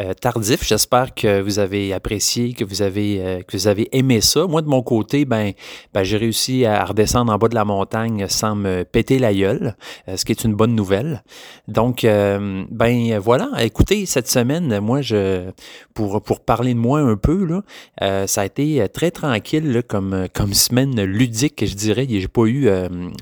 [0.00, 0.66] euh, Tardif.
[0.66, 4.46] J'espère que vous avez apprécié, que vous avez, euh, que vous avez aimé ça.
[4.46, 5.52] Moi, de mon côté, ben,
[5.94, 9.76] ben j'ai réussi à redescendre en bas de la montagne sans me péter la gueule,
[10.12, 11.22] ce qui est une bonne nouvelle.
[11.68, 15.50] Donc, ben voilà, écoutez, cette semaine, moi, je
[15.94, 20.54] pour, pour parler de moi un peu, là, ça a été très tranquille comme, comme
[20.54, 22.06] semaine ludique, je dirais.
[22.08, 22.68] J'ai pas eu,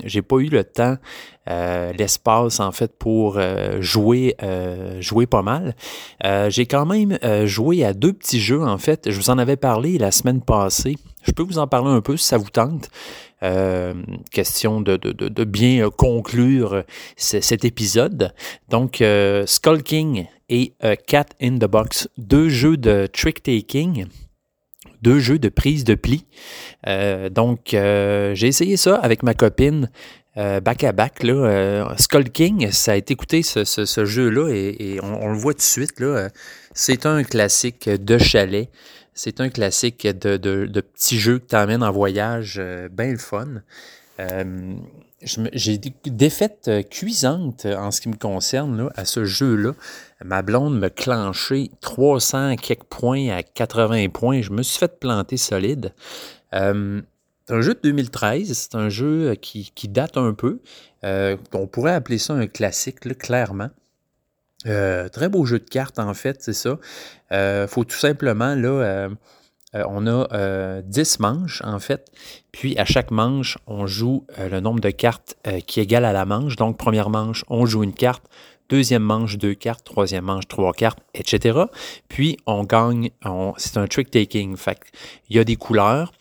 [0.03, 0.97] j'ai pas eu le temps,
[1.47, 5.75] euh, l'espace en fait pour euh, jouer, euh, jouer pas mal.
[6.25, 9.09] Euh, j'ai quand même euh, joué à deux petits jeux en fait.
[9.11, 10.95] Je vous en avais parlé la semaine passée.
[11.23, 12.89] Je peux vous en parler un peu si ça vous tente.
[13.43, 13.93] Euh,
[14.31, 16.83] question de, bien euh, conclure
[17.17, 18.33] cet épisode.
[18.69, 24.07] Donc, euh, Skull King et euh, Cat in the Box, deux jeux de trick-taking,
[25.03, 26.25] deux jeux de prise de pli.
[26.87, 29.91] Euh, donc, euh, j'ai essayé ça avec ma copine
[30.37, 31.23] euh, back à back.
[31.23, 35.23] Là, euh, Skull King, ça a été écouté ce, ce- ce jeu-là et, et on,
[35.23, 35.99] on le voit tout de suite.
[35.99, 36.29] Là, euh,
[36.73, 38.69] c'est un classique de chalet.
[39.13, 43.11] C'est un classique de, de, de petits jeux que tu emmènes en voyage, euh, bien
[43.11, 43.47] le fun.
[44.19, 44.75] Euh,
[45.53, 49.71] J'ai des défaite euh, cuisante euh, en ce qui me concerne là, à ce jeu-là.
[50.23, 54.41] Ma blonde me clenché 300 quelques points à 80 points.
[54.41, 55.93] Je me suis fait planter solide.
[56.53, 57.01] Euh,
[57.47, 58.53] c'est un jeu de 2013.
[58.53, 60.59] C'est un jeu euh, qui, qui date un peu.
[61.03, 63.69] Euh, on pourrait appeler ça un classique, là, clairement.
[64.65, 66.77] Euh, très beau jeu de cartes, en fait, c'est ça.
[67.31, 69.09] Il faut tout simplement, là, euh,
[69.75, 72.09] euh, on a euh, 10 manches, en fait.
[72.51, 76.05] Puis, à chaque manche, on joue euh, le nombre de cartes euh, qui est égal
[76.05, 76.55] à la manche.
[76.55, 78.23] Donc, première manche, on joue une carte.
[78.69, 79.83] Deuxième manche, deux cartes.
[79.83, 81.59] Troisième manche, trois cartes, etc.
[82.07, 83.11] Puis, on gagne.
[83.57, 84.55] c'est un trick-taking.
[84.57, 84.79] Fait
[85.29, 86.11] il y a des couleurs.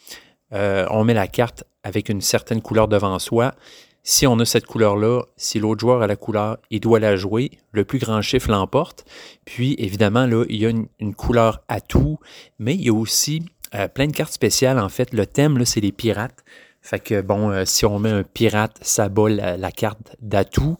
[0.52, 3.54] Euh, on met la carte avec une certaine couleur devant soi.
[4.02, 7.50] Si on a cette couleur-là, si l'autre joueur a la couleur, il doit la jouer.
[7.72, 9.04] Le plus grand chiffre l'emporte.
[9.44, 12.18] Puis, évidemment, là, il y a une, couleur atout,
[12.60, 13.42] mais il y a aussi
[13.74, 14.78] euh, plein de cartes spéciales.
[14.78, 16.44] En fait, le thème, c'est les pirates.
[16.82, 20.76] Fait que, bon, euh, si on met un pirate, ça bat la, carte d'atout.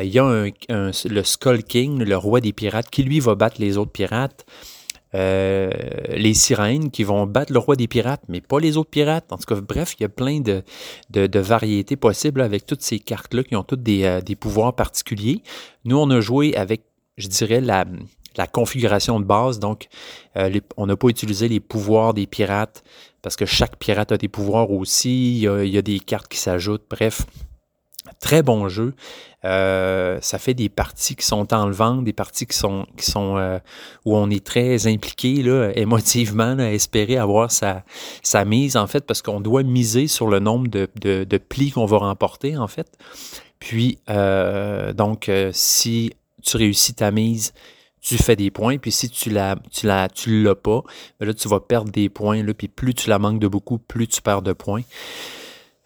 [0.00, 3.76] Il y a le Skull King, le roi des pirates, qui lui va battre les
[3.76, 4.46] autres pirates.
[5.14, 5.70] Euh,
[6.10, 9.32] les sirènes qui vont battre le roi des pirates, mais pas les autres pirates.
[9.32, 10.62] En tout cas, bref, il y a plein de,
[11.10, 15.42] de, variétés possibles avec toutes ces cartes-là qui ont toutes des, euh, des pouvoirs particuliers.
[15.84, 16.82] Nous, on a joué avec
[17.18, 17.84] je dirais, la,
[18.36, 19.58] la configuration de base.
[19.58, 19.88] Donc,
[20.36, 22.82] euh, on n'a pas utilisé les pouvoirs des pirates
[23.20, 25.42] parce que chaque pirate a des pouvoirs aussi.
[25.42, 26.86] Il y a, des cartes qui s'ajoutent.
[26.88, 27.26] Bref,
[28.20, 28.94] très bon jeu.
[29.44, 33.58] Euh, ça fait des parties qui sont enlevantes, des parties qui sont, qui sont euh,
[34.04, 37.84] où on est très impliqué là, émotivement à espérer avoir sa,
[38.22, 41.86] sa mise en fait parce qu'on doit miser sur le nombre de, de, plis qu'on
[41.86, 42.88] va remporter en fait.
[43.60, 43.98] Puis
[44.96, 47.52] donc si tu réussis ta mise,
[48.00, 50.82] tu fais des points, puis si tu la, tu la, tu l'as pas,
[51.20, 53.78] ben là, tu vas perdre des points, là, puis plus tu la manques de beaucoup,
[53.78, 54.82] plus tu perds de points.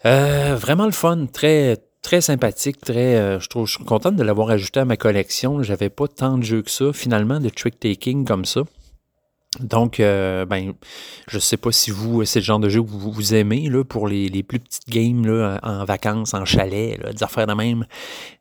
[0.04, 4.22] Euh, vraiment le fun, très, très sympathique, très, euh, je trouve, je suis content de
[4.22, 5.62] l'avoir ajouté à ma collection.
[5.62, 8.62] J'avais pas tant de jeux que ça, finalement, de trick-taking comme ça.
[9.60, 10.72] Donc, euh, ben,
[11.28, 14.08] je sais pas si vous, c'est le genre de jeu que vous, aimez là, pour
[14.08, 17.84] les, plus petites games là, en vacances, en chalet, là, des affaires de même.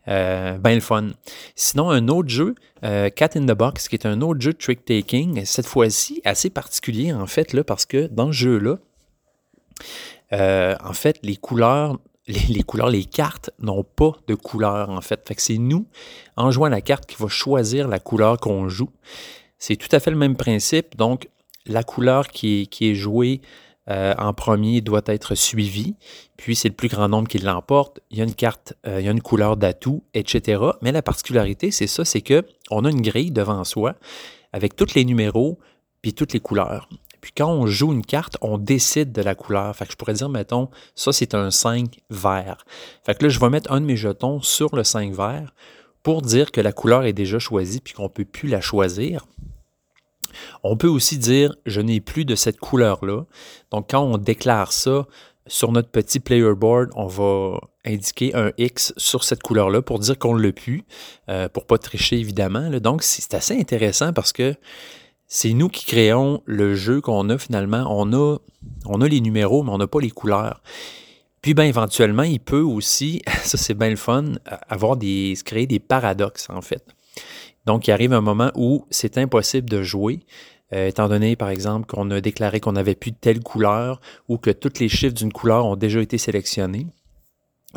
[0.07, 1.09] Euh, ben le fun.
[1.55, 2.55] Sinon, un autre jeu,
[2.85, 6.49] euh, Cat in the Box, qui est un autre jeu de trick-taking, cette fois-ci assez
[6.49, 8.77] particulier en fait, là, parce que dans ce jeu-là,
[10.31, 11.99] en fait, les couleurs
[12.31, 15.23] les, couleurs, les cartes n'ont pas de couleur, en fait.
[15.23, 15.85] Que c'est nous,
[16.35, 18.89] en jouant la carte, qui va choisir la couleur qu'on joue.
[19.57, 20.97] C'est tout à fait le même principe.
[20.97, 21.29] Donc,
[21.65, 23.41] la couleur qui est, jouée
[23.89, 25.95] euh, en premier doit être suivie.
[26.37, 27.99] Puis, c'est le plus grand nombre qui l'emporte.
[28.09, 30.61] Il y a une carte, euh, il y a une couleur d'atout, etc.
[30.81, 33.95] Mais la particularité, c'est ça, c'est qu'on a une grille devant soi
[34.53, 35.59] avec tous les numéros
[36.01, 36.89] puis toutes les couleurs.
[37.21, 39.75] Puis quand on joue une carte, on décide de la couleur.
[39.75, 42.65] Fait que je pourrais dire, mettons, ça c'est un 5 vert.
[43.05, 45.53] Fait que là, je vais mettre un de mes jetons sur le 5 vert
[46.03, 49.25] pour dire que la couleur est déjà choisie puis qu'on ne peut plus la choisir.
[50.63, 53.25] On peut aussi dire je n'ai plus de cette couleur-là.
[53.71, 55.07] Donc, quand on déclare ça
[55.47, 60.17] sur notre petit player board, on va indiquer un X sur cette couleur-là pour dire
[60.17, 60.83] qu'on ne l'a plus,
[61.29, 62.69] euh, pour ne pas tricher évidemment.
[62.79, 64.55] Donc, c'est assez intéressant parce que
[65.33, 67.85] c'est nous qui créons le jeu qu'on a finalement.
[67.87, 68.37] On a,
[68.85, 70.61] on a les numéros, mais on n'a pas les couleurs.
[71.41, 74.25] Puis, ben, éventuellement, il peut aussi, ça c'est bien le fun,
[74.67, 76.85] avoir des, créer des paradoxes, en fait.
[77.65, 80.19] Donc, il arrive un moment où c'est impossible de jouer,
[80.73, 84.37] euh, étant donné, par exemple, qu'on a déclaré qu'on n'avait plus de telle couleur ou
[84.37, 86.87] que tous les chiffres d'une couleur ont déjà été sélectionnés.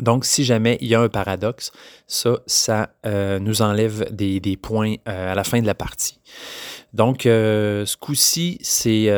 [0.01, 1.71] Donc, si jamais il y a un paradoxe,
[2.05, 6.19] ça, ça euh, nous enlève des, points euh, à la fin de la partie.
[6.95, 9.11] Donc, ce coup-ci, c'est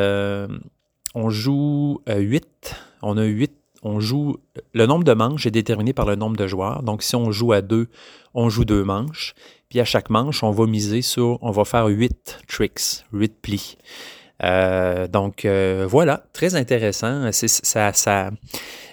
[1.16, 2.76] on joue 8.
[3.02, 3.52] On a 8
[3.84, 4.38] on joue.
[4.74, 6.84] Le nombre de manches est déterminé par le nombre de joueurs.
[6.84, 7.88] Donc, si on joue à deux,
[8.34, 9.34] on joue deux manches.
[9.70, 13.78] Puis à chaque manche, on va miser sur, on va faire huit tricks, huit plis.
[14.44, 17.32] Euh, donc euh, voilà, très intéressant.
[17.32, 18.32] Ça, ça,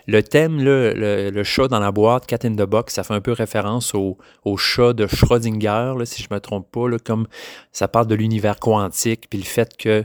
[0.06, 3.20] le thème, le, le, chat dans la boîte, Cat in the Box, ça fait un
[3.20, 7.26] peu référence au, au chat de Schrödinger, si je ne me trompe pas, comme
[7.72, 10.04] ça parle de l'univers quantique, puis le fait que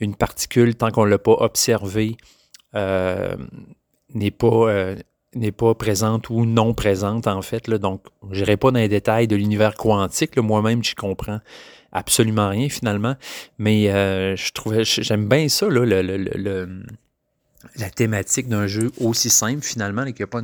[0.00, 2.16] une particule, tant qu'on ne l'a pas observée,
[2.74, 3.36] euh,
[4.14, 4.94] n'est pas,
[5.34, 7.70] n'est pas présente ou non présente, en fait.
[7.70, 10.36] Donc, je n'irai pas dans les détails de l'univers quantique.
[10.36, 11.40] Moi-même, je comprends
[11.92, 13.14] absolument rien, finalement.
[13.58, 16.84] Mais euh, je trouvais, j'aime bien ça, là, le,
[17.76, 20.42] la thématique d'un jeu aussi simple, finalement, et qui n'a pas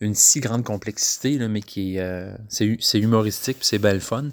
[0.00, 4.30] une, si grande complexité, là, mais qui est, euh, c'est, humoristique, c'est belle fun.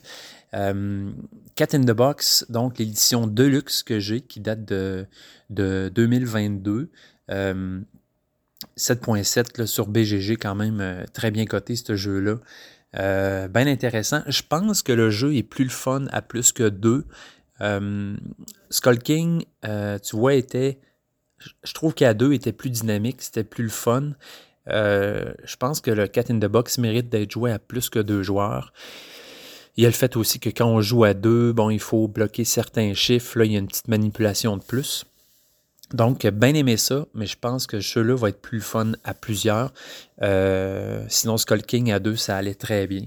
[0.53, 1.11] Euh,
[1.55, 5.05] Cat in the Box, donc l'édition Deluxe que j'ai, qui date de,
[5.49, 6.89] de 2022.
[8.77, 12.35] 7.7 sur BGG, quand même euh, très bien coté ce jeu-là.
[12.97, 14.21] Euh, bien intéressant.
[14.27, 17.05] Je pense que le jeu est plus le fun à plus que 2.
[17.61, 18.15] Euh,
[18.69, 20.79] Skull King, tu vois, était.
[21.63, 24.11] Je trouve qu'à 2 était plus dynamique, c'était plus le fun.
[24.67, 28.23] je pense que le Cat in the Box mérite d'être joué à plus que deux
[28.23, 28.73] joueurs.
[29.77, 32.07] Il y a le fait aussi que quand on joue à deux, bon, il faut
[32.07, 33.37] bloquer certains chiffres.
[33.37, 35.05] Là, il y a une petite manipulation de plus.
[35.93, 39.13] Donc, bien aimé ça, mais je pense que ce jeu-là va être plus fun à
[39.13, 39.71] plusieurs.
[40.23, 43.03] Euh, sinon, Skull King à deux, ça allait très bien.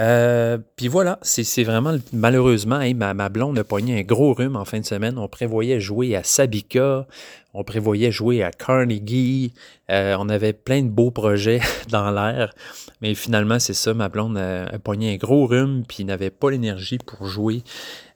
[0.00, 4.78] Euh, puis voilà, c'est vraiment malheureusement, ma, blonde a pogné un gros rhume en fin
[4.78, 5.18] de semaine.
[5.18, 7.06] On prévoyait jouer à Sabika,
[7.52, 9.52] on prévoyait jouer à Carnegie,
[9.90, 12.54] euh, on avait plein de beaux projets dans l'air,
[13.00, 16.98] mais finalement c'est ça, ma blonde a, pogné un gros rhume puis n'avait pas l'énergie
[16.98, 17.62] pour jouer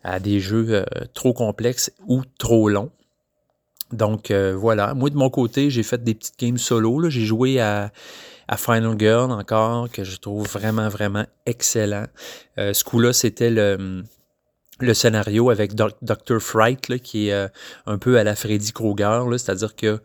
[0.05, 2.91] à des jeux trop complexes ou trop longs.
[3.93, 7.09] Donc euh, voilà, moi de mon côté, j'ai fait des petites games solo.
[7.11, 7.93] J'ai joué à,
[8.57, 12.07] Final Girl encore, que je trouve vraiment, vraiment excellent.
[12.59, 14.03] Euh, ce coup-là, c'était le,
[14.81, 16.41] le scénario avec Dr.
[16.41, 17.49] Fright, qui est euh,
[17.87, 20.01] un peu à la Freddy Krueger, c'est-à-dire que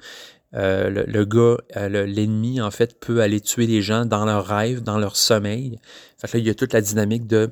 [0.53, 1.57] le, le, gars,
[1.89, 5.77] l'ennemi, en fait, peut aller tuer les gens dans leur rêve, dans leur sommeil.
[6.17, 7.49] Fait que là, il y a toute la dynamique de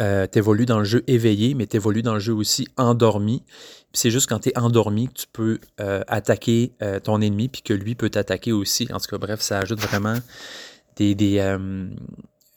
[0.00, 3.42] euh, tu évolues dans le jeu éveillé, mais tu évolues dans le jeu aussi endormi.
[3.92, 7.62] C'est juste quand tu es endormi que tu peux euh, attaquer euh, ton ennemi, puis
[7.62, 8.88] que lui peut t'attaquer aussi.
[8.92, 10.18] En tout cas, bref, ça ajoute vraiment
[10.96, 11.38] des, des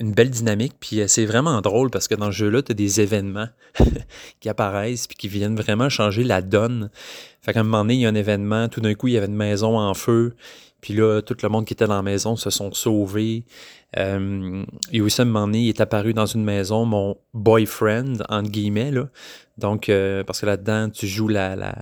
[0.02, 0.74] une belle dynamique.
[0.80, 3.48] Puis c'est vraiment drôle parce que dans ce jeu-là, tu as des événements
[4.40, 6.90] qui apparaissent puis qui viennent vraiment changer la donne.
[7.42, 9.18] Fait qu'à un moment donné, il y a un événement, tout d'un coup, il y
[9.18, 10.36] avait une maison en feu.
[10.82, 13.46] Puis là, tout le monde qui était dans la maison se sont sauvés.
[13.98, 18.92] Euh, et aussi, est apparu dans une maison mon boyfriend, entre guillemets.
[18.92, 19.10] Là.
[19.58, 21.76] Donc, euh, parce que là-dedans, tu joues la, la,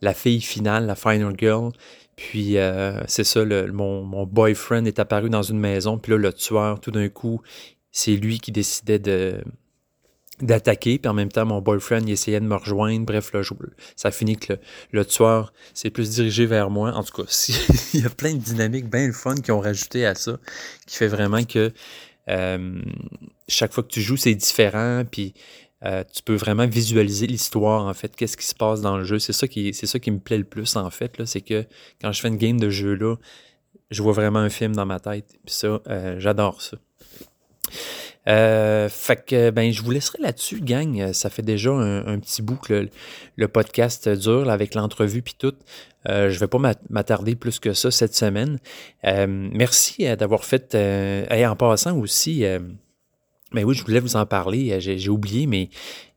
[0.00, 1.70] la, fille finale, la final girl.
[2.16, 5.98] Puis, euh, c'est ça, le, mon, mon boyfriend est apparu dans une maison.
[5.98, 7.40] Puis là, le tueur, tout d'un coup,
[7.92, 9.42] c'est lui qui décidait de,
[10.42, 13.06] d'attaquer, puis en même temps, mon boyfriend, il essayait de me rejoindre.
[13.06, 13.40] Bref, là,
[13.96, 14.54] ça finit que
[14.90, 16.92] le, tueur s'est plus dirigé vers moi.
[16.92, 17.48] En tout cas,
[17.94, 20.38] il y a plein de dynamiques bien fun qui ont rajouté à ça,
[20.86, 21.72] qui fait vraiment que
[22.28, 22.82] euh,
[23.48, 25.34] chaque fois que tu joues, c'est différent, puis
[25.84, 29.18] euh, tu peux vraiment visualiser l'histoire, en fait, qu'est-ce qui se passe dans le jeu.
[29.18, 29.72] C'est ça qui,
[30.10, 31.64] me plaît le plus, en fait, c'est que
[32.00, 32.96] quand je fais une game de jeu
[33.90, 35.26] je vois vraiment un film dans ma tête.
[35.44, 36.78] Puis ça, euh, j'adore ça.
[38.28, 41.12] Euh, fait que ben je vous laisserai là-dessus, gang.
[41.12, 42.88] Ça fait déjà un, petit bout que
[43.36, 45.54] le, podcast dure avec l'entrevue puis tout.
[46.08, 46.58] Euh, je vais pas
[46.90, 48.58] m'attarder plus que ça cette semaine.
[49.04, 50.74] Euh, merci euh, d'avoir fait.
[50.74, 52.44] et en passant aussi.
[53.54, 54.80] Mais oui, je voulais vous en parler.
[54.80, 55.68] J'ai oublié, mais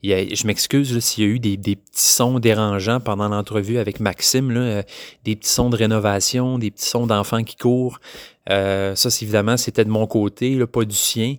[0.04, 4.84] je m'excuse s'il y a eu des, petits sons dérangeants pendant l'entrevue avec Maxime, là,
[5.26, 8.00] des petits sons de rénovation, des petits sons d'enfants qui courent.
[8.48, 11.36] ça, évidemment, c'était de mon côté, là, pas du sien.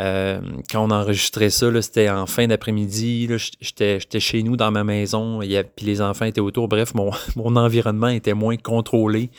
[0.00, 0.40] Euh,
[0.70, 3.28] quand on enregistrait ça, c'était en fin d'après-midi.
[3.60, 6.68] J'étais chez nous dans ma maison, et puis les enfants étaient autour.
[6.68, 9.30] Bref, mon, mon environnement était moins contrôlé.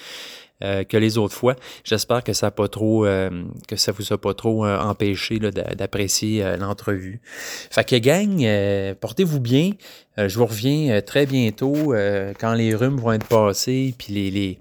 [0.63, 1.55] Euh, que les autres fois.
[1.83, 6.43] J'espère que ça pas trop euh, que ça vous a pas trop euh, empêché d'apprécier
[6.57, 7.21] l'entrevue.
[7.69, 9.73] Fait que gang, portez-vous bien.
[10.17, 11.93] je vous reviens très bientôt
[12.39, 14.59] quand les rhumes vont être passés, puis les, les,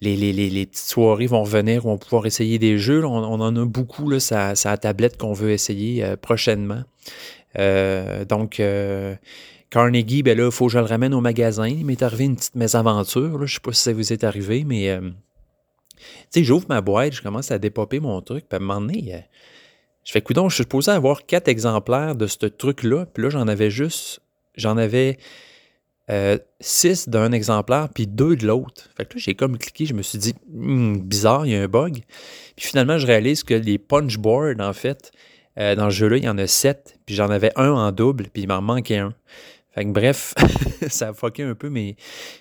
[0.00, 3.04] les, les, les petites soirées vont revenir, on va pouvoir essayer des jeux.
[3.04, 6.84] On, en a beaucoup là, ça, ça tablette qu'on veut essayer prochainement.
[7.56, 8.62] donc
[9.70, 11.66] Carnegie, ben là, il faut que je le ramène au magasin.
[11.66, 13.38] Il m'est arrivé une petite mésaventure.
[13.38, 15.00] Je ne sais pas si ça vous est arrivé, mais
[16.34, 19.18] j'ouvre ma boîte, je commence à dépoper mon truc, puis à un moment donné, euh,
[20.04, 23.48] je fais coudon, je suis supposé avoir quatre exemplaires de ce truc-là, puis là, j'en
[23.48, 24.20] avais juste,
[24.56, 25.18] j'en avais
[26.10, 28.90] euh, six d'un exemplaire, puis deux de l'autre.
[28.96, 31.62] Fait que là, j'ai comme cliqué, je me suis dit, hmm, bizarre, il y a
[31.62, 32.02] un bug.
[32.56, 35.12] Puis finalement, je réalise que les punch boards, en fait,
[35.58, 38.28] euh, dans le jeu-là, il y en a sept, puis j'en avais un en double,
[38.32, 39.14] puis il m'en manquait un.
[39.74, 40.34] Fait que bref,
[40.88, 41.96] ça a fucké un peu mes,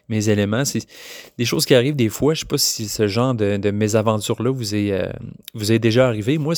[0.09, 0.65] mes éléments.
[0.65, 0.85] C'est
[1.37, 2.33] des choses qui arrivent des fois.
[2.33, 5.09] Je sais pas si ce genre de, de mésaventure-là vous est, euh,
[5.53, 6.37] vous est déjà arrivé.
[6.37, 6.55] Moi,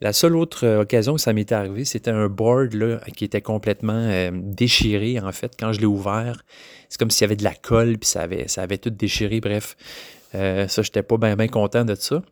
[0.00, 3.40] la seule autre euh, occasion que ça m'était arrivé, c'était un board là, qui était
[3.40, 6.42] complètement euh, déchiré, en fait, quand je l'ai ouvert.
[6.88, 9.40] C'est comme s'il y avait de la colle, puis ça avait, ça avait tout déchiré.
[9.40, 9.76] Bref,
[10.32, 12.22] ça, j'étais pas bien content de ça.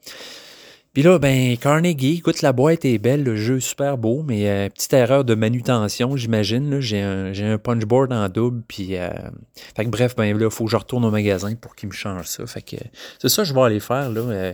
[0.93, 4.49] Puis là, ben, Carnegie, écoute, la boîte est belle, le jeu est super beau, mais
[4.51, 6.81] euh, petite erreur de manutention, j'imagine.
[6.81, 8.97] J'ai un, un punchboard en double, puis...
[8.97, 9.09] Euh,
[9.77, 11.95] fait que bref, ben là, il faut que je retourne au magasin pour qu'il me
[11.95, 12.45] change ça.
[12.47, 12.77] Fait que
[13.21, 14.21] c'est ça que je vais aller faire, là.
[14.21, 14.53] Euh,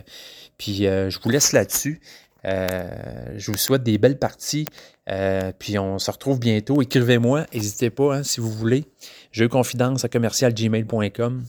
[0.59, 2.01] puis je vous laisse là-dessus.
[2.43, 4.67] je vous souhaite des belles parties.
[5.59, 6.81] puis on se retrouve bientôt.
[6.81, 8.85] Écrivez-moi, n'hésitez pas hein, si vous voulez.
[9.31, 11.43] Jeu confidence à commercialgmail.com.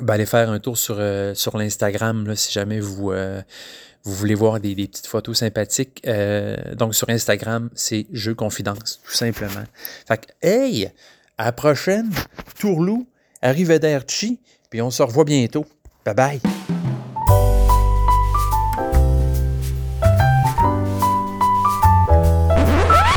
[0.00, 1.02] Ben, allez faire un tour sur,
[1.34, 3.10] sur l'Instagram si jamais vous,
[4.06, 9.12] vous voulez voir des, petites photos sympathiques, euh, donc sur Instagram, c'est Jeux Confidence, tout
[9.12, 9.64] simplement.
[10.06, 10.92] Fait que, hey,
[11.36, 12.10] à la prochaine,
[12.58, 13.06] Tourlou,
[13.42, 14.40] Arrivederci,
[14.70, 15.66] puis on se revoit bientôt.
[16.04, 16.40] Bye bye.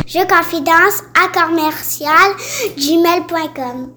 [0.07, 2.33] Jeux Confidence à commercial
[2.75, 3.93] gmail.com